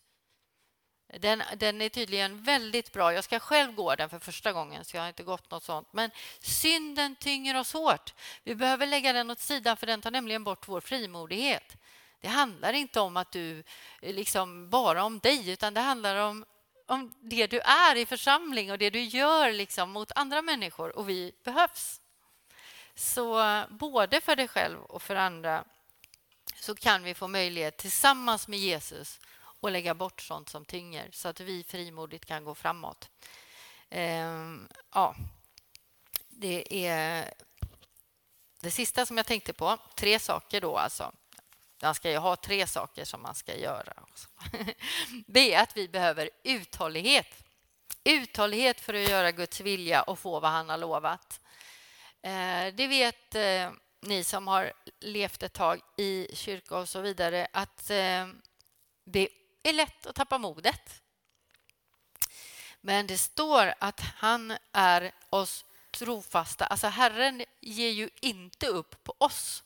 Den, 1.18 1.42
den, 1.56 1.82
är 1.82 1.88
tydligen 1.88 2.42
väldigt 2.42 2.92
bra. 2.92 3.14
Jag 3.14 3.24
ska 3.24 3.40
själv 3.40 3.74
gå 3.74 3.94
den 3.94 4.10
för 4.10 4.18
första 4.18 4.52
gången, 4.52 4.84
så 4.84 4.96
jag 4.96 5.02
har 5.02 5.08
inte 5.08 5.22
gått 5.22 5.50
något 5.50 5.64
sånt. 5.64 5.88
Men 5.92 6.10
synden 6.40 7.16
tynger 7.16 7.56
oss 7.56 7.72
hårt. 7.72 8.14
Vi 8.44 8.54
behöver 8.54 8.86
lägga 8.86 9.12
den 9.12 9.30
åt 9.30 9.40
sidan, 9.40 9.76
för 9.76 9.86
den 9.86 10.00
tar 10.00 10.10
nämligen 10.10 10.44
bort 10.44 10.68
vår 10.68 10.80
frimodighet. 10.80 11.76
Det 12.20 12.28
handlar 12.28 12.72
inte 12.72 13.00
om 13.00 13.16
att 13.16 13.32
du 13.32 13.58
eh, 14.02 14.14
liksom 14.14 14.70
bara 14.70 15.04
om 15.04 15.18
dig, 15.18 15.50
utan 15.50 15.74
det 15.74 15.80
handlar 15.80 16.16
om, 16.16 16.44
om 16.86 17.14
det 17.20 17.46
du 17.46 17.60
är 17.60 17.96
i 17.96 18.06
församling 18.06 18.70
och 18.70 18.78
det 18.78 18.90
du 18.90 19.02
gör 19.02 19.52
liksom 19.52 19.90
mot 19.90 20.12
andra 20.14 20.42
människor. 20.42 20.96
Och 20.96 21.08
vi 21.08 21.32
behövs. 21.44 22.00
Så 22.94 23.40
eh, 23.44 23.64
både 23.70 24.20
för 24.20 24.36
dig 24.36 24.48
själv 24.48 24.82
och 24.82 25.02
för 25.02 25.16
andra 25.16 25.64
så 26.60 26.74
kan 26.74 27.02
vi 27.02 27.14
få 27.14 27.28
möjlighet 27.28 27.76
tillsammans 27.76 28.48
med 28.48 28.58
Jesus 28.58 29.20
att 29.62 29.72
lägga 29.72 29.94
bort 29.94 30.20
sånt 30.20 30.48
som 30.48 30.64
tynger 30.64 31.08
så 31.12 31.28
att 31.28 31.40
vi 31.40 31.64
frimodigt 31.64 32.24
kan 32.26 32.44
gå 32.44 32.54
framåt. 32.54 33.10
Ehm, 33.90 34.68
ja, 34.94 35.14
det 36.28 36.86
är 36.86 37.34
det 38.60 38.70
sista 38.70 39.06
som 39.06 39.16
jag 39.16 39.26
tänkte 39.26 39.52
på. 39.52 39.78
Tre 39.94 40.18
saker 40.18 40.60
då 40.60 40.76
alltså. 40.76 41.12
Man 41.82 41.94
ska 41.94 42.10
ju 42.10 42.16
ha 42.16 42.36
tre 42.36 42.66
saker 42.66 43.04
som 43.04 43.22
man 43.22 43.34
ska 43.34 43.56
göra. 43.56 43.92
Det 45.26 45.54
är 45.54 45.62
att 45.62 45.76
vi 45.76 45.88
behöver 45.88 46.30
uthållighet. 46.44 47.44
Uthållighet 48.04 48.80
för 48.80 48.94
att 48.94 49.08
göra 49.08 49.32
Guds 49.32 49.60
vilja 49.60 50.02
och 50.02 50.18
få 50.18 50.40
vad 50.40 50.50
han 50.50 50.68
har 50.68 50.78
lovat. 50.78 51.40
Eh, 52.22 52.74
det 52.74 52.86
vet 52.86 53.34
eh, 53.34 53.70
ni 54.00 54.24
som 54.24 54.48
har 54.48 54.72
levt 55.00 55.42
ett 55.42 55.52
tag 55.52 55.80
i 55.96 56.28
kyrka 56.32 56.76
och 56.76 56.88
så 56.88 57.00
vidare 57.00 57.46
att 57.52 57.90
eh, 57.90 58.28
det 59.04 59.28
är 59.62 59.72
lätt 59.72 60.06
att 60.06 60.14
tappa 60.14 60.38
modet. 60.38 61.02
Men 62.80 63.06
det 63.06 63.18
står 63.18 63.74
att 63.78 64.00
han 64.00 64.56
är 64.72 65.12
oss 65.30 65.64
trofasta. 65.90 66.66
Alltså 66.66 66.86
Herren 66.86 67.44
ger 67.60 67.90
ju 67.90 68.10
inte 68.20 68.66
upp 68.66 69.04
på 69.04 69.14
oss. 69.18 69.62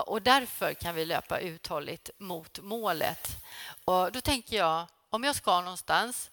Och 0.00 0.22
därför 0.22 0.74
kan 0.74 0.94
vi 0.94 1.04
löpa 1.04 1.38
uthålligt 1.38 2.10
mot 2.18 2.58
målet. 2.58 3.36
Och 3.84 4.12
då 4.12 4.20
tänker 4.20 4.56
jag, 4.56 4.86
om 5.10 5.24
jag 5.24 5.36
ska 5.36 5.60
någonstans 5.60 6.30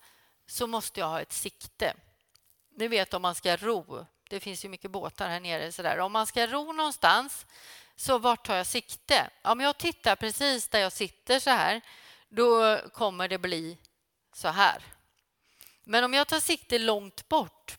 så 0.47 0.67
måste 0.67 0.99
jag 0.99 1.07
ha 1.07 1.21
ett 1.21 1.33
sikte. 1.33 1.93
Ni 2.75 2.87
vet 2.87 3.13
om 3.13 3.21
man 3.21 3.35
ska 3.35 3.57
ro. 3.57 4.05
Det 4.29 4.39
finns 4.39 4.65
ju 4.65 4.69
mycket 4.69 4.91
båtar 4.91 5.29
här 5.29 5.39
nere. 5.39 5.71
Så 5.71 5.81
där. 5.81 5.99
Om 5.99 6.11
man 6.11 6.27
ska 6.27 6.47
ro 6.47 6.73
någonstans, 6.73 7.45
så 7.95 8.17
vart 8.17 8.45
tar 8.45 8.55
jag 8.55 8.67
sikte? 8.67 9.29
Om 9.43 9.59
jag 9.59 9.77
tittar 9.77 10.15
precis 10.15 10.67
där 10.67 10.79
jag 10.79 10.91
sitter 10.91 11.39
så 11.39 11.49
här, 11.49 11.81
då 12.29 12.77
kommer 12.93 13.27
det 13.27 13.37
bli 13.37 13.77
så 14.33 14.47
här. 14.47 14.83
Men 15.83 16.03
om 16.03 16.13
jag 16.13 16.27
tar 16.27 16.39
sikte 16.39 16.79
långt 16.79 17.29
bort 17.29 17.77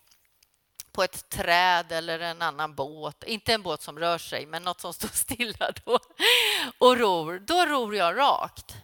på 0.94 1.02
ett 1.02 1.28
träd 1.28 1.92
eller 1.92 2.18
en 2.18 2.42
annan 2.42 2.74
båt, 2.74 3.24
inte 3.24 3.52
en 3.52 3.62
båt 3.62 3.82
som 3.82 3.98
rör 3.98 4.18
sig, 4.18 4.46
men 4.46 4.62
något 4.62 4.80
som 4.80 4.94
står 4.94 5.08
stilla 5.08 5.70
då, 5.84 5.98
och 6.78 6.96
ror, 6.96 7.38
då 7.38 7.66
ror 7.66 7.96
jag 7.96 8.18
rakt. 8.18 8.74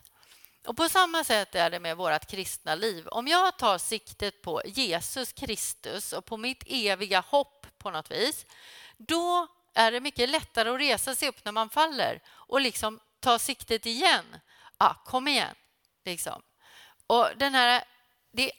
Och 0.66 0.76
På 0.76 0.88
samma 0.88 1.24
sätt 1.24 1.54
är 1.54 1.70
det 1.70 1.80
med 1.80 1.96
vårt 1.96 2.26
kristna 2.26 2.74
liv. 2.74 3.08
Om 3.08 3.28
jag 3.28 3.58
tar 3.58 3.78
siktet 3.78 4.42
på 4.42 4.62
Jesus 4.64 5.32
Kristus 5.32 6.12
och 6.12 6.24
på 6.24 6.36
mitt 6.36 6.62
eviga 6.66 7.20
hopp 7.20 7.66
på 7.78 7.90
något 7.90 8.10
vis, 8.10 8.46
då 8.96 9.46
är 9.74 9.92
det 9.92 10.00
mycket 10.00 10.30
lättare 10.30 10.70
att 10.70 10.80
resa 10.80 11.14
sig 11.14 11.28
upp 11.28 11.44
när 11.44 11.52
man 11.52 11.70
faller 11.70 12.22
och 12.28 12.60
liksom 12.60 13.00
ta 13.20 13.38
siktet 13.38 13.86
igen. 13.86 14.24
Ah, 14.78 14.94
kom 14.94 15.28
igen! 15.28 15.54
Liksom. 16.04 16.42
Och 17.06 17.28
den 17.36 17.54
här, 17.54 17.84
det 18.32 18.52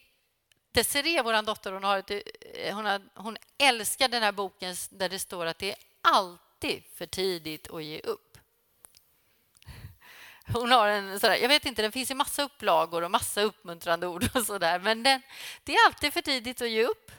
Desiree, 0.72 1.22
vår 1.22 1.42
dotter, 1.42 1.72
hon, 1.72 1.84
har 1.84 1.98
ett, 1.98 2.12
eh, 2.12 2.76
hon, 2.76 2.86
har, 2.86 3.02
hon 3.16 3.38
älskar 3.58 4.08
den 4.08 4.24
här 4.24 4.32
boken 4.32 4.76
där 4.90 5.10
det 5.10 5.20
står 5.20 5.46
att 5.46 5.58
det 5.58 5.72
är 5.72 5.78
alltid 6.02 6.84
för 6.96 7.06
tidigt 7.06 7.70
att 7.70 7.84
ge 7.84 8.00
upp. 8.00 8.38
Hon 10.54 10.72
har 10.72 10.88
en 10.88 11.20
sådär, 11.20 11.36
jag 11.36 11.50
vet 11.50 11.66
inte, 11.66 11.82
den 11.82 11.92
finns 11.92 12.12
i 12.12 12.14
massa 12.14 12.44
upplagor 12.44 13.02
och 13.02 13.12
massa 13.12 13.42
uppmuntrande 13.42 14.08
ord 14.08 14.30
och 14.36 14.46
sådär, 14.46 14.80
men 14.80 15.04
den, 15.04 15.22
det 15.64 15.76
är 15.76 15.86
alltid 15.86 16.14
för 16.14 16.22
tidigt 16.22 16.62
att 16.62 16.70
ge 16.70 16.84
upp. 16.84 17.12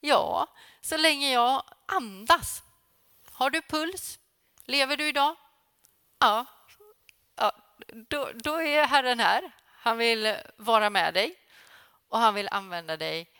Ja, 0.00 0.46
så 0.80 0.96
länge 0.96 1.32
jag 1.32 1.62
andas. 1.86 2.62
Har 3.32 3.50
du 3.50 3.62
puls? 3.62 4.18
Lever 4.64 4.96
du 4.96 5.08
idag? 5.08 5.36
Ja, 6.18 6.44
ja 7.36 7.52
då, 8.08 8.30
då 8.34 8.62
är 8.62 8.86
Herren 8.86 9.20
här. 9.20 9.50
Han 9.66 9.98
vill 9.98 10.36
vara 10.56 10.90
med 10.90 11.14
dig 11.14 11.41
och 12.12 12.18
han 12.18 12.34
vill 12.34 12.48
använda 12.50 12.96
dig. 12.96 13.30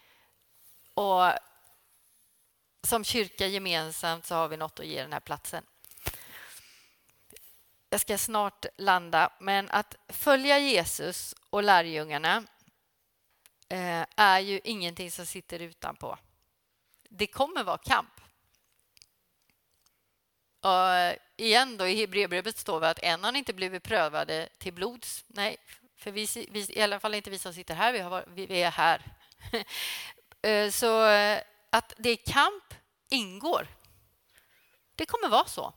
Och 0.94 1.32
som 2.82 3.04
kyrka 3.04 3.46
gemensamt 3.46 4.26
så 4.26 4.34
har 4.34 4.48
vi 4.48 4.56
något 4.56 4.80
att 4.80 4.86
ge 4.86 5.02
den 5.02 5.12
här 5.12 5.20
platsen. 5.20 5.64
Jag 7.90 8.00
ska 8.00 8.18
snart 8.18 8.66
landa, 8.76 9.32
men 9.40 9.70
att 9.70 9.96
följa 10.08 10.58
Jesus 10.58 11.34
och 11.50 11.62
lärjungarna 11.62 12.44
eh, 13.68 14.04
är 14.16 14.40
ju 14.40 14.60
ingenting 14.64 15.10
som 15.10 15.26
sitter 15.26 15.60
utanpå. 15.60 16.18
Det 17.08 17.26
kommer 17.26 17.64
vara 17.64 17.78
kamp. 17.78 18.20
Och 20.60 21.20
igen 21.36 21.76
då, 21.76 21.86
i 21.86 21.94
Hebreerbrevet 21.94 22.58
står 22.58 22.80
det 22.80 22.90
att 22.90 22.98
än 23.02 23.24
har 23.24 23.36
inte 23.36 23.52
blivit 23.52 23.82
prövade 23.82 24.48
till 24.58 24.72
blods. 24.72 25.24
Nej, 25.28 25.56
för 26.02 26.10
vi, 26.10 26.46
vi, 26.50 26.66
i 26.68 26.82
alla 26.82 27.00
fall 27.00 27.14
inte 27.14 27.30
vi 27.30 27.38
som 27.38 27.54
sitter 27.54 27.74
här, 27.74 27.92
vi, 27.92 27.98
har, 27.98 28.24
vi 28.28 28.62
är 28.62 28.70
här. 28.70 29.02
Eh, 30.44 30.70
så 30.70 31.06
eh, 31.06 31.40
att 31.70 31.92
det 31.96 32.10
är 32.10 32.16
kamp 32.16 32.74
ingår. 33.10 33.66
Det 34.94 35.06
kommer 35.06 35.28
vara 35.28 35.44
så. 35.44 35.72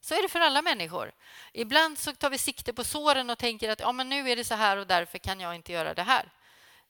Så 0.00 0.14
är 0.14 0.22
det 0.22 0.28
för 0.28 0.40
alla 0.40 0.62
människor. 0.62 1.12
Ibland 1.52 1.98
så 1.98 2.14
tar 2.14 2.30
vi 2.30 2.38
sikte 2.38 2.72
på 2.72 2.84
såren 2.84 3.30
och 3.30 3.38
tänker 3.38 3.70
att 3.70 3.80
ja, 3.80 3.92
men 3.92 4.08
nu 4.08 4.30
är 4.30 4.36
det 4.36 4.44
så 4.44 4.54
här 4.54 4.76
och 4.76 4.86
därför 4.86 5.18
kan 5.18 5.40
jag 5.40 5.54
inte 5.54 5.72
göra 5.72 5.94
det 5.94 6.02
här. 6.02 6.32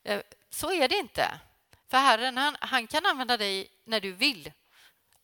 Eh, 0.05 0.20
så 0.51 0.72
är 0.72 0.88
det 0.88 0.96
inte. 0.96 1.40
För 1.88 1.99
Herren 1.99 2.37
han, 2.37 2.57
han 2.61 2.87
kan 2.87 3.07
använda 3.07 3.37
dig 3.37 3.68
när 3.85 4.01
du 4.01 4.12
vill. 4.12 4.53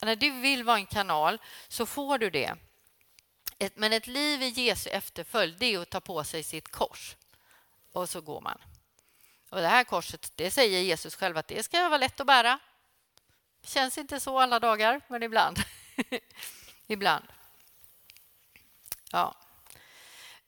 När 0.01 0.16
du 0.16 0.31
vill 0.31 0.64
vara 0.64 0.77
en 0.77 0.87
kanal 0.87 1.38
så 1.68 1.87
får 1.87 2.18
du 2.18 2.31
det. 2.31 2.55
Ett, 3.59 3.77
men 3.77 3.92
ett 3.92 4.07
liv 4.07 4.42
i 4.42 4.48
Jesu 4.48 4.90
efterföljd, 4.90 5.59
det 5.59 5.75
är 5.75 5.79
att 5.79 5.90
ta 5.90 6.01
på 6.01 6.25
sig 6.25 6.42
sitt 6.42 6.68
kors. 6.68 7.16
Och 7.92 8.09
så 8.09 8.20
går 8.20 8.40
man. 8.40 8.59
Och 9.50 9.59
det 9.59 9.68
här 9.68 9.85
korset, 9.85 10.33
det 10.35 10.50
säger 10.50 10.81
Jesus 10.81 11.14
själv 11.14 11.37
att 11.37 11.48
det 11.48 11.62
ska 11.62 11.88
vara 11.88 11.98
lätt 11.98 12.20
att 12.20 12.26
bära. 12.26 12.59
Känns 13.62 13.98
inte 13.98 14.20
så 14.20 14.38
alla 14.38 14.61
dagar, 14.61 15.00
men 15.09 15.22
ibland. 15.22 15.59
ibland. 16.87 17.24
Ja. 19.12 19.41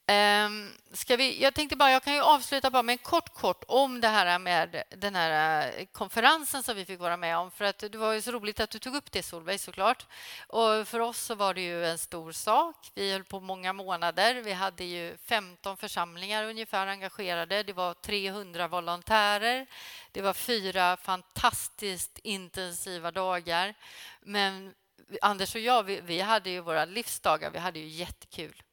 Ehm, 0.07 0.71
ska 0.93 1.17
vi, 1.17 1.43
jag 1.43 1.55
tänkte 1.55 1.77
bara, 1.77 1.91
jag 1.91 2.03
kan 2.03 2.15
ju 2.15 2.21
avsluta 2.21 2.71
bara 2.71 2.83
med 2.83 2.93
en 2.93 2.99
kort, 2.99 3.35
kort 3.35 3.65
om 3.69 4.01
det 4.01 4.09
här 4.09 4.39
med 4.39 4.83
den 4.91 5.15
här 5.15 5.73
eh, 5.79 5.87
konferensen 5.93 6.63
som 6.63 6.77
vi 6.77 6.85
fick 6.85 7.01
vara 7.01 7.17
med 7.17 7.39
om. 7.39 7.51
För 7.51 7.65
att 7.65 7.79
det 7.79 7.99
var 7.99 8.13
ju 8.13 8.23
så 8.23 8.33
roligt 8.33 8.61
att 8.61 8.71
du 8.71 8.79
tog 8.79 8.95
upp 8.95 9.13
det 9.13 9.23
Solveig 9.23 9.61
såklart. 9.61 10.07
Och 10.47 10.89
för 10.89 11.01
oss 11.01 11.19
så 11.19 11.35
var 11.35 11.55
det 11.55 11.61
ju 11.61 11.87
en 11.87 11.99
stor 11.99 12.33
sak. 12.33 12.77
Vi 12.95 13.13
höll 13.13 13.25
på 13.25 13.41
många 13.41 13.73
månader. 13.73 14.35
Vi 14.35 14.53
hade 14.53 14.85
ju 14.85 15.17
15 15.17 15.77
församlingar 15.77 16.45
ungefär 16.45 16.87
engagerade. 16.87 17.63
Det 17.63 17.73
var 17.73 17.95
300 17.95 18.69
volontärer. 18.69 19.67
Det 20.13 20.23
var 20.23 20.35
fyra 20.35 20.97
fantastiskt 20.97 22.19
intensiva 22.23 23.11
dagar. 23.11 23.75
Men 24.21 24.75
Anders 25.21 25.55
och 25.55 25.61
jag, 25.61 25.83
vi, 25.83 26.01
vi 26.01 26.21
hade 26.21 26.51
ju 26.51 26.61
våra 26.61 26.85
livsdagar. 26.85 27.51
Vi 27.51 27.59
hade 27.59 27.79
ju 27.79 27.87
jättekul. 27.87 28.64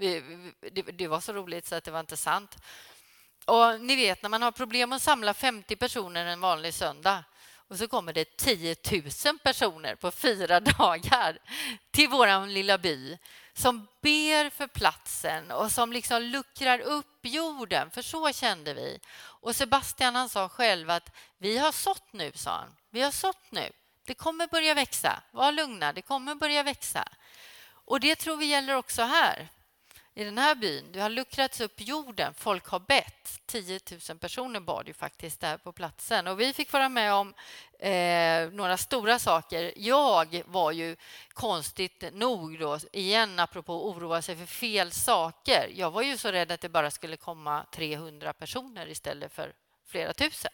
Vi, 0.00 0.22
det, 0.72 0.82
det, 0.82 1.08
var 1.08 1.20
så 1.20 1.32
roligt 1.32 1.66
så 1.66 1.74
att 1.74 1.84
det 1.84 1.90
var 1.90 2.00
inte 2.00 2.16
sant. 2.16 2.56
Och 3.44 3.80
ni 3.80 3.96
vet 3.96 4.22
när 4.22 4.28
man 4.28 4.42
har 4.42 4.50
problem 4.50 4.92
att 4.92 5.02
samla 5.02 5.34
50 5.34 5.76
personer 5.76 6.26
en 6.26 6.40
vanlig 6.40 6.74
söndag 6.74 7.24
och 7.68 7.78
så 7.78 7.88
kommer 7.88 8.12
det 8.12 8.36
10 8.36 8.76
000 9.24 9.38
personer 9.38 9.94
på 9.94 10.10
fyra 10.10 10.60
dagar 10.78 11.38
till 11.90 12.08
vår 12.08 12.46
lilla 12.46 12.78
by 12.78 13.18
som 13.52 13.86
ber 14.00 14.50
för 14.50 14.66
platsen 14.66 15.50
och 15.50 15.72
som 15.72 15.92
liksom 15.92 16.22
luckrar 16.22 16.78
upp 16.78 17.18
jorden, 17.22 17.90
för 17.90 18.02
så 18.02 18.32
kände 18.32 18.74
vi. 18.74 19.00
Och 19.18 19.56
Sebastian 19.56 20.14
han 20.14 20.28
sa 20.28 20.48
själv 20.48 20.90
att 20.90 21.10
vi 21.38 21.58
har 21.58 21.72
sått 21.72 22.12
nu, 22.12 22.32
sa 22.34 22.50
han. 22.50 22.76
Vi 22.90 23.00
har 23.00 23.10
sått 23.10 23.50
nu. 23.50 23.70
Det 24.04 24.14
kommer 24.14 24.46
börja 24.46 24.74
växa. 24.74 25.22
Var 25.30 25.52
lugna, 25.52 25.92
det 25.92 26.02
kommer 26.02 26.34
börja 26.34 26.62
växa. 26.62 27.08
Och 27.70 28.00
det 28.00 28.16
tror 28.16 28.36
vi 28.36 28.46
gäller 28.46 28.74
också 28.74 29.02
här 29.02 29.48
i 30.18 30.24
den 30.24 30.38
här 30.38 30.54
byn. 30.54 30.92
Det 30.92 31.00
har 31.00 31.08
luckrats 31.08 31.60
upp 31.60 31.80
jorden. 31.80 32.34
Folk 32.34 32.66
har 32.66 32.80
bett. 32.80 33.40
10 33.46 33.80
000 34.08 34.18
personer 34.18 34.60
bad 34.60 34.88
ju 34.88 34.94
faktiskt 34.94 35.40
där 35.40 35.56
på 35.56 35.72
platsen. 35.72 36.26
Och 36.26 36.40
vi 36.40 36.52
fick 36.52 36.72
vara 36.72 36.88
med 36.88 37.14
om 37.14 37.34
eh, 37.78 38.50
några 38.50 38.76
stora 38.76 39.18
saker. 39.18 39.72
Jag 39.76 40.42
var 40.46 40.72
ju 40.72 40.96
konstigt 41.28 42.04
nog, 42.12 42.58
då, 42.58 42.78
igen 42.92 43.38
apropå 43.38 43.76
att 43.76 43.96
oroa 43.96 44.22
sig 44.22 44.36
för 44.36 44.46
fel 44.46 44.92
saker. 44.92 45.70
Jag 45.74 45.90
var 45.90 46.02
ju 46.02 46.16
så 46.16 46.32
rädd 46.32 46.52
att 46.52 46.60
det 46.60 46.68
bara 46.68 46.90
skulle 46.90 47.16
komma 47.16 47.66
300 47.72 48.32
personer 48.32 48.88
istället 48.88 49.32
för 49.32 49.52
flera 49.86 50.12
tusen 50.12 50.50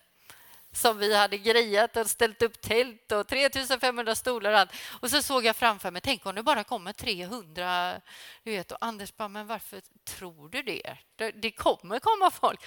som 0.76 0.98
vi 0.98 1.16
hade 1.16 1.38
grejat 1.38 1.96
och 1.96 2.10
ställt 2.10 2.42
upp 2.42 2.60
tält 2.60 3.12
och 3.12 3.28
3500 3.28 4.14
stolar 4.14 4.52
och 4.52 4.58
allt. 4.58 4.72
Och 5.00 5.10
så 5.10 5.22
såg 5.22 5.44
jag 5.44 5.56
framför 5.56 5.90
mig, 5.90 6.02
tänk 6.02 6.26
om 6.26 6.34
det 6.34 6.42
bara 6.42 6.64
kommer 6.64 6.92
300. 6.92 8.00
Du 8.42 8.50
vet, 8.50 8.72
och 8.72 8.78
Anders 8.80 9.16
bara, 9.16 9.28
men 9.28 9.46
varför 9.46 9.82
tror 10.04 10.48
du 10.48 10.62
det? 10.62 10.96
Det 11.34 11.50
kommer 11.50 11.98
komma 11.98 12.30
folk. 12.30 12.60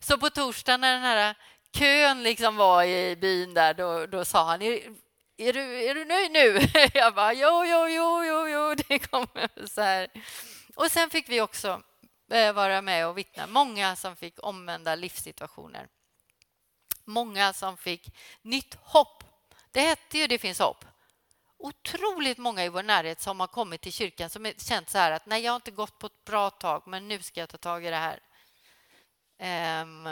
Så 0.00 0.18
på 0.18 0.30
torsdagen 0.30 0.80
när 0.80 0.92
den 0.92 1.02
här 1.02 1.34
kön 1.72 2.22
liksom 2.22 2.56
var 2.56 2.84
i 2.84 3.16
byn 3.16 3.54
där, 3.54 3.74
då, 3.74 4.06
då 4.06 4.24
sa 4.24 4.44
han, 4.44 4.62
är, 4.62 5.52
du, 5.52 5.84
är 5.84 5.94
du 5.94 6.04
nöjd 6.04 6.32
nu? 6.32 6.60
Jag 6.94 7.14
bara, 7.14 7.32
jo, 7.32 7.64
jo, 7.66 7.88
jo, 7.88 8.24
jo, 8.24 8.48
jo, 8.48 8.74
det 8.88 8.98
kommer 8.98 9.66
så 9.66 9.80
här. 9.80 10.08
Och 10.74 10.90
sen 10.90 11.10
fick 11.10 11.28
vi 11.28 11.40
också 11.40 11.82
eh, 12.32 12.52
vara 12.52 12.82
med 12.82 13.08
och 13.08 13.18
vittna. 13.18 13.46
Många 13.46 13.96
som 13.96 14.16
fick 14.16 14.34
omvända 14.42 14.94
livssituationer 14.94 15.86
många 17.04 17.52
som 17.52 17.76
fick 17.76 18.14
nytt 18.42 18.74
hopp. 18.80 19.24
Det 19.70 19.80
hette 19.80 20.18
ju 20.18 20.26
Det 20.26 20.38
finns 20.38 20.58
hopp. 20.58 20.84
Otroligt 21.58 22.38
många 22.38 22.64
i 22.64 22.68
vår 22.68 22.82
närhet 22.82 23.20
som 23.20 23.40
har 23.40 23.46
kommit 23.46 23.80
till 23.80 23.92
kyrkan 23.92 24.30
som 24.30 24.52
känt 24.56 24.90
så 24.90 24.98
här 24.98 25.10
att 25.10 25.26
nej, 25.26 25.42
jag 25.42 25.52
har 25.52 25.56
inte 25.56 25.70
gått 25.70 25.98
på 25.98 26.06
ett 26.06 26.24
bra 26.24 26.50
tag, 26.50 26.82
men 26.86 27.08
nu 27.08 27.22
ska 27.22 27.40
jag 27.40 27.48
ta 27.48 27.58
tag 27.58 27.86
i 27.86 27.90
det 27.90 27.96
här. 27.96 28.20
Um, 29.82 30.06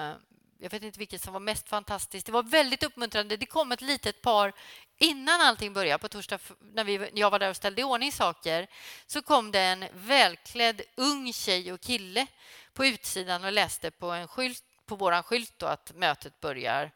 jag 0.59 0.70
vet 0.70 0.83
inte 0.83 0.98
vilket 0.98 1.22
som 1.22 1.33
var 1.33 1.40
mest 1.40 1.68
fantastiskt. 1.68 2.26
Det 2.26 2.33
var 2.33 2.42
väldigt 2.42 2.83
uppmuntrande. 2.83 3.37
Det 3.37 3.46
kom 3.46 3.72
ett 3.72 3.81
litet 3.81 4.22
par 4.22 4.52
innan 4.98 5.40
allting 5.40 5.72
började, 5.72 5.98
på 5.98 6.09
torsdag 6.09 6.38
när 6.61 6.85
vi, 6.85 7.11
jag 7.14 7.31
var 7.31 7.38
där 7.38 7.50
och 7.50 7.57
ställde 7.57 7.81
i 7.81 7.85
ordning 7.85 8.12
saker, 8.12 8.66
så 9.07 9.22
kom 9.22 9.50
det 9.50 9.61
en 9.61 9.85
välklädd 9.92 10.83
ung 10.96 11.33
tjej 11.33 11.72
och 11.72 11.81
kille 11.81 12.26
på 12.72 12.87
utsidan 12.87 13.44
och 13.44 13.52
läste 13.52 13.90
på 13.90 14.11
en 14.11 14.28
skylt 14.28 14.64
på 14.92 14.96
vår 14.96 15.22
skylt 15.22 15.52
då 15.57 15.66
att 15.66 15.92
mötet 15.94 16.40
börjar. 16.40 16.90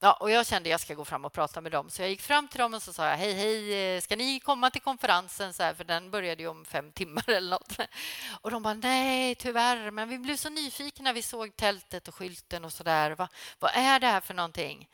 Ja, 0.00 0.12
och 0.12 0.30
jag 0.30 0.46
kände 0.46 0.68
att 0.68 0.70
jag 0.70 0.80
ska 0.80 0.94
gå 0.94 1.04
fram 1.04 1.24
och 1.24 1.32
prata 1.32 1.60
med 1.60 1.72
dem. 1.72 1.90
Så 1.90 2.02
jag 2.02 2.10
gick 2.10 2.22
fram 2.22 2.48
till 2.48 2.58
dem 2.58 2.74
och 2.74 2.82
så 2.82 2.92
sa 2.92 3.08
jag, 3.08 3.16
hej, 3.16 3.32
hej, 3.32 3.94
eh, 3.96 4.00
ska 4.00 4.16
ni 4.16 4.40
komma 4.40 4.70
till 4.70 4.80
konferensen? 4.82 5.54
Så 5.54 5.62
här, 5.62 5.74
för 5.74 5.84
den 5.84 6.10
började 6.10 6.42
ju 6.42 6.48
om 6.48 6.64
fem 6.64 6.92
timmar 6.92 7.30
eller 7.30 7.50
något. 7.50 7.76
Och 8.40 8.50
de 8.50 8.62
bara, 8.62 8.74
nej, 8.74 9.34
tyvärr, 9.34 9.90
men 9.90 10.08
vi 10.08 10.18
blev 10.18 10.36
så 10.36 10.48
nyfikna 10.48 11.12
vi 11.12 11.22
såg 11.22 11.56
tältet 11.56 12.08
och 12.08 12.14
skylten 12.14 12.64
och 12.64 12.72
så 12.72 12.82
där. 12.82 13.10
Va, 13.10 13.28
vad 13.58 13.70
är 13.74 14.00
det 14.00 14.06
här 14.06 14.20
för 14.20 14.34
någonting? 14.34 14.88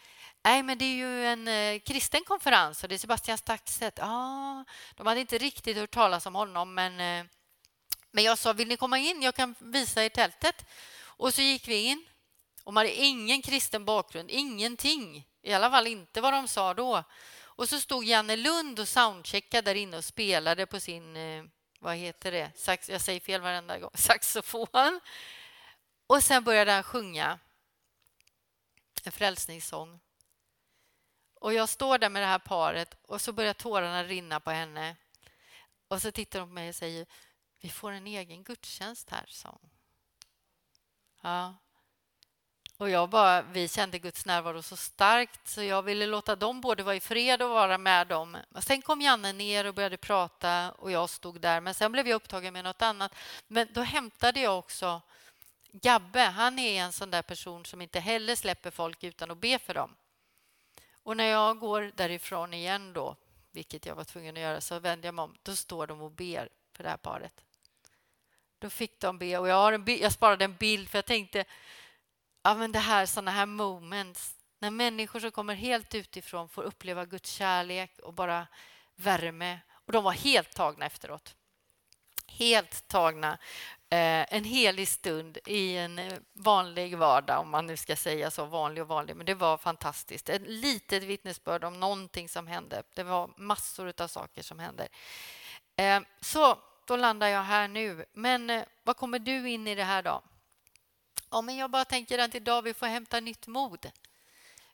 Nej, 0.44 0.62
men 0.62 0.78
det 0.78 0.84
är 0.84 0.96
ju 0.96 1.26
en 1.26 1.48
eh, 1.48 1.80
kristen 1.80 2.24
konferens 2.24 2.82
och 2.82 2.88
det 2.88 2.94
är 2.94 2.98
Sebastian 2.98 3.38
Staxet. 3.38 3.94
Ja, 3.98 4.64
de 4.94 5.06
hade 5.06 5.20
inte 5.20 5.38
riktigt 5.38 5.76
hört 5.76 5.90
talas 5.90 6.26
om 6.26 6.34
honom, 6.34 6.74
men, 6.74 6.92
eh, 7.00 7.26
men 8.10 8.24
jag 8.24 8.38
sa, 8.38 8.52
vill 8.52 8.68
ni 8.68 8.76
komma 8.76 8.98
in? 8.98 9.22
Jag 9.22 9.34
kan 9.34 9.54
visa 9.58 10.04
er 10.04 10.08
tältet. 10.08 10.64
Och 11.16 11.34
så 11.34 11.42
gick 11.42 11.68
vi 11.68 11.84
in. 11.84 12.06
Och 12.64 12.74
man 12.74 12.86
hade 12.86 12.94
ingen 12.94 13.42
kristen 13.42 13.84
bakgrund, 13.84 14.30
ingenting. 14.30 15.28
I 15.42 15.52
alla 15.52 15.70
fall 15.70 15.86
inte 15.86 16.20
vad 16.20 16.32
de 16.32 16.48
sa 16.48 16.74
då. 16.74 17.04
Och 17.38 17.68
så 17.68 17.80
stod 17.80 18.04
Janne 18.04 18.36
Lund 18.36 18.80
och 18.80 18.88
soundcheckade 18.88 19.70
där 19.70 19.74
inne 19.74 19.96
och 19.96 20.04
spelade 20.04 20.66
på 20.66 20.80
sin, 20.80 21.16
eh, 21.16 21.44
vad 21.80 21.96
heter 21.96 22.32
det, 22.32 22.50
Sax, 22.54 22.88
jag 22.88 23.00
säger 23.00 23.20
fel 23.20 23.40
varenda 23.40 23.78
gång, 23.78 23.90
saxofon. 23.94 25.00
Och 26.06 26.22
sen 26.22 26.44
började 26.44 26.72
han 26.72 26.82
sjunga 26.82 27.38
en 29.04 29.12
frälsningssång. 29.12 30.00
Och 31.34 31.54
jag 31.54 31.68
står 31.68 31.98
där 31.98 32.10
med 32.10 32.22
det 32.22 32.26
här 32.26 32.38
paret 32.38 32.96
och 33.02 33.20
så 33.20 33.32
börjar 33.32 33.54
tårarna 33.54 34.04
rinna 34.04 34.40
på 34.40 34.50
henne. 34.50 34.96
Och 35.88 36.02
så 36.02 36.12
tittar 36.12 36.40
hon 36.40 36.48
på 36.48 36.54
mig 36.54 36.68
och 36.68 36.74
säger, 36.74 37.06
vi 37.60 37.70
får 37.70 37.92
en 37.92 38.06
egen 38.06 38.44
gudstjänst 38.44 39.10
här, 39.10 39.26
sa 39.28 39.58
hon. 39.60 39.70
Ja. 41.26 41.54
Och 42.76 42.90
jag 42.90 43.08
bara, 43.08 43.42
vi 43.42 43.68
kände 43.68 43.98
Guds 43.98 44.26
närvaro 44.26 44.62
så 44.62 44.76
starkt 44.76 45.48
så 45.48 45.62
jag 45.62 45.82
ville 45.82 46.06
låta 46.06 46.36
dem 46.36 46.60
både 46.60 46.82
vara 46.82 46.94
i 46.96 47.00
fred 47.00 47.42
och 47.42 47.50
vara 47.50 47.78
med 47.78 48.06
dem. 48.06 48.36
Sen 48.60 48.82
kom 48.82 49.00
Janne 49.00 49.32
ner 49.32 49.64
och 49.64 49.74
började 49.74 49.96
prata 49.96 50.72
och 50.72 50.90
jag 50.90 51.10
stod 51.10 51.40
där. 51.40 51.60
Men 51.60 51.74
sen 51.74 51.92
blev 51.92 52.08
jag 52.08 52.16
upptagen 52.16 52.52
med 52.52 52.64
något 52.64 52.82
annat. 52.82 53.14
Men 53.46 53.68
då 53.72 53.80
hämtade 53.80 54.40
jag 54.40 54.58
också 54.58 55.00
Gabbe. 55.72 56.20
Han 56.20 56.58
är 56.58 56.82
en 56.82 56.92
sån 56.92 57.10
där 57.10 57.22
person 57.22 57.64
som 57.64 57.82
inte 57.82 58.00
heller 58.00 58.34
släpper 58.34 58.70
folk 58.70 59.04
utan 59.04 59.30
att 59.30 59.38
be 59.38 59.58
för 59.58 59.74
dem. 59.74 59.94
Och 61.02 61.16
när 61.16 61.24
jag 61.24 61.58
går 61.58 61.92
därifrån 61.94 62.54
igen 62.54 62.92
då, 62.92 63.16
vilket 63.52 63.86
jag 63.86 63.94
var 63.94 64.04
tvungen 64.04 64.36
att 64.36 64.42
göra, 64.42 64.60
så 64.60 64.78
vänder 64.78 65.08
jag 65.08 65.14
mig 65.14 65.22
om. 65.22 65.36
Då 65.42 65.56
står 65.56 65.86
de 65.86 66.02
och 66.02 66.10
ber 66.10 66.48
för 66.72 66.82
det 66.82 66.90
här 66.90 66.96
paret. 66.96 67.45
Då 68.66 68.70
fick 68.70 69.00
de 69.00 69.18
be 69.18 69.38
och 69.38 69.48
jag, 69.48 69.54
har 69.54 69.72
en 69.72 69.84
bild, 69.84 70.02
jag 70.02 70.12
sparade 70.12 70.44
en 70.44 70.56
bild 70.56 70.88
för 70.88 70.98
jag 70.98 71.06
tänkte 71.06 71.44
ja, 72.42 72.54
men 72.54 72.72
det 72.72 72.78
här 72.78 73.06
såna 73.06 73.30
här 73.30 73.46
moments 73.46 74.34
när 74.58 74.70
människor 74.70 75.20
som 75.20 75.30
kommer 75.30 75.54
helt 75.54 75.94
utifrån 75.94 76.48
får 76.48 76.62
uppleva 76.62 77.04
Guds 77.04 77.30
kärlek 77.30 77.98
och 77.98 78.14
bara 78.14 78.46
värme. 78.96 79.58
Och 79.70 79.92
de 79.92 80.04
var 80.04 80.12
helt 80.12 80.52
tagna 80.52 80.86
efteråt. 80.86 81.34
Helt 82.26 82.88
tagna. 82.88 83.32
Eh, 83.90 84.34
en 84.34 84.44
helig 84.44 84.88
stund 84.88 85.38
i 85.46 85.76
en 85.76 85.98
eh, 85.98 86.12
vanlig 86.32 86.98
vardag, 86.98 87.40
om 87.40 87.50
man 87.50 87.66
nu 87.66 87.76
ska 87.76 87.96
säga 87.96 88.30
så, 88.30 88.44
vanlig 88.44 88.82
och 88.82 88.88
vanlig. 88.88 89.16
Men 89.16 89.26
det 89.26 89.34
var 89.34 89.56
fantastiskt. 89.56 90.28
Ett 90.28 90.42
litet 90.46 91.02
vittnesbörd 91.02 91.64
om 91.64 91.80
någonting 91.80 92.28
som 92.28 92.46
hände. 92.46 92.82
Det 92.94 93.02
var 93.02 93.30
massor 93.36 93.92
av 93.98 94.08
saker 94.08 94.42
som 94.42 94.58
hände. 94.58 94.88
Eh, 95.76 96.00
så 96.20 96.58
då 96.86 96.96
landar 96.96 97.28
jag 97.28 97.42
här 97.42 97.68
nu. 97.68 98.04
Men 98.12 98.50
eh, 98.50 98.64
vad 98.82 98.96
kommer 98.96 99.18
du 99.18 99.48
in 99.50 99.68
i 99.68 99.74
det 99.74 99.84
här 99.84 100.02
då? 100.02 100.22
Ja, 101.30 101.42
men 101.42 101.56
jag 101.56 101.70
bara 101.70 101.84
tänker 101.84 102.18
att 102.18 102.34
idag 102.34 102.62
vi 102.62 102.74
får 102.74 102.86
hämta 102.86 103.20
nytt 103.20 103.46
mod. 103.46 103.90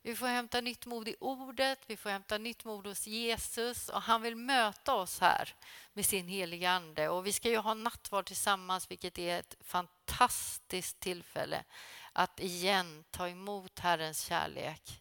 Vi 0.04 0.16
får 0.16 0.26
hämta 0.26 0.60
nytt 0.60 0.86
mod 0.86 1.08
i 1.08 1.16
ordet, 1.20 1.78
vi 1.86 1.96
får 1.96 2.10
hämta 2.10 2.38
nytt 2.38 2.64
mod 2.64 2.86
hos 2.86 3.06
Jesus 3.06 3.88
och 3.88 4.02
han 4.02 4.22
vill 4.22 4.36
möta 4.36 4.94
oss 4.94 5.20
här 5.20 5.54
med 5.92 6.06
sin 6.06 6.28
heliga 6.28 6.70
Ande. 6.70 7.08
Och 7.08 7.26
vi 7.26 7.32
ska 7.32 7.48
ju 7.48 7.56
ha 7.56 7.74
nattvard 7.74 8.26
tillsammans, 8.26 8.90
vilket 8.90 9.18
är 9.18 9.38
ett 9.38 9.56
fantastiskt 9.60 11.00
tillfälle 11.00 11.64
att 12.12 12.40
igen 12.40 13.04
ta 13.10 13.28
emot 13.28 13.78
Herrens 13.78 14.20
kärlek 14.20 15.00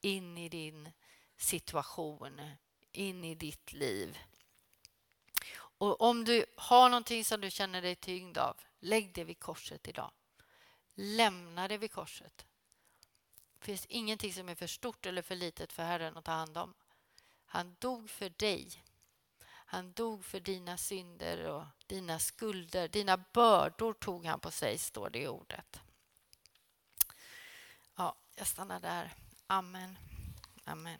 in 0.00 0.38
i 0.38 0.48
din 0.48 0.88
situation, 1.36 2.40
in 2.92 3.24
i 3.24 3.34
ditt 3.34 3.72
liv. 3.72 4.18
Och 5.80 6.00
om 6.00 6.24
du 6.24 6.44
har 6.56 6.88
någonting 6.88 7.24
som 7.24 7.40
du 7.40 7.50
känner 7.50 7.82
dig 7.82 7.94
tyngd 7.94 8.38
av, 8.38 8.56
lägg 8.80 9.14
det 9.14 9.24
vid 9.24 9.40
korset 9.40 9.88
idag. 9.88 10.10
Lämna 10.94 11.68
det 11.68 11.78
vid 11.78 11.92
korset. 11.92 12.46
Det 13.58 13.64
finns 13.64 13.86
ingenting 13.86 14.32
som 14.32 14.48
är 14.48 14.54
för 14.54 14.66
stort 14.66 15.06
eller 15.06 15.22
för 15.22 15.36
litet 15.36 15.72
för 15.72 15.82
Herren 15.82 16.16
att 16.16 16.24
ta 16.24 16.32
hand 16.32 16.58
om. 16.58 16.74
Han 17.44 17.76
dog 17.78 18.10
för 18.10 18.32
dig. 18.36 18.84
Han 19.44 19.92
dog 19.92 20.24
för 20.24 20.40
dina 20.40 20.76
synder 20.76 21.46
och 21.46 21.64
dina 21.86 22.18
skulder. 22.18 22.88
Dina 22.88 23.16
bördor 23.16 23.92
tog 23.92 24.26
han 24.26 24.40
på 24.40 24.50
sig, 24.50 24.78
står 24.78 25.10
det 25.10 25.18
i 25.18 25.28
ordet. 25.28 25.80
Ja, 27.96 28.16
jag 28.34 28.46
stannar 28.46 28.80
där. 28.80 29.14
Amen. 29.46 29.98
Amen. 30.64 30.98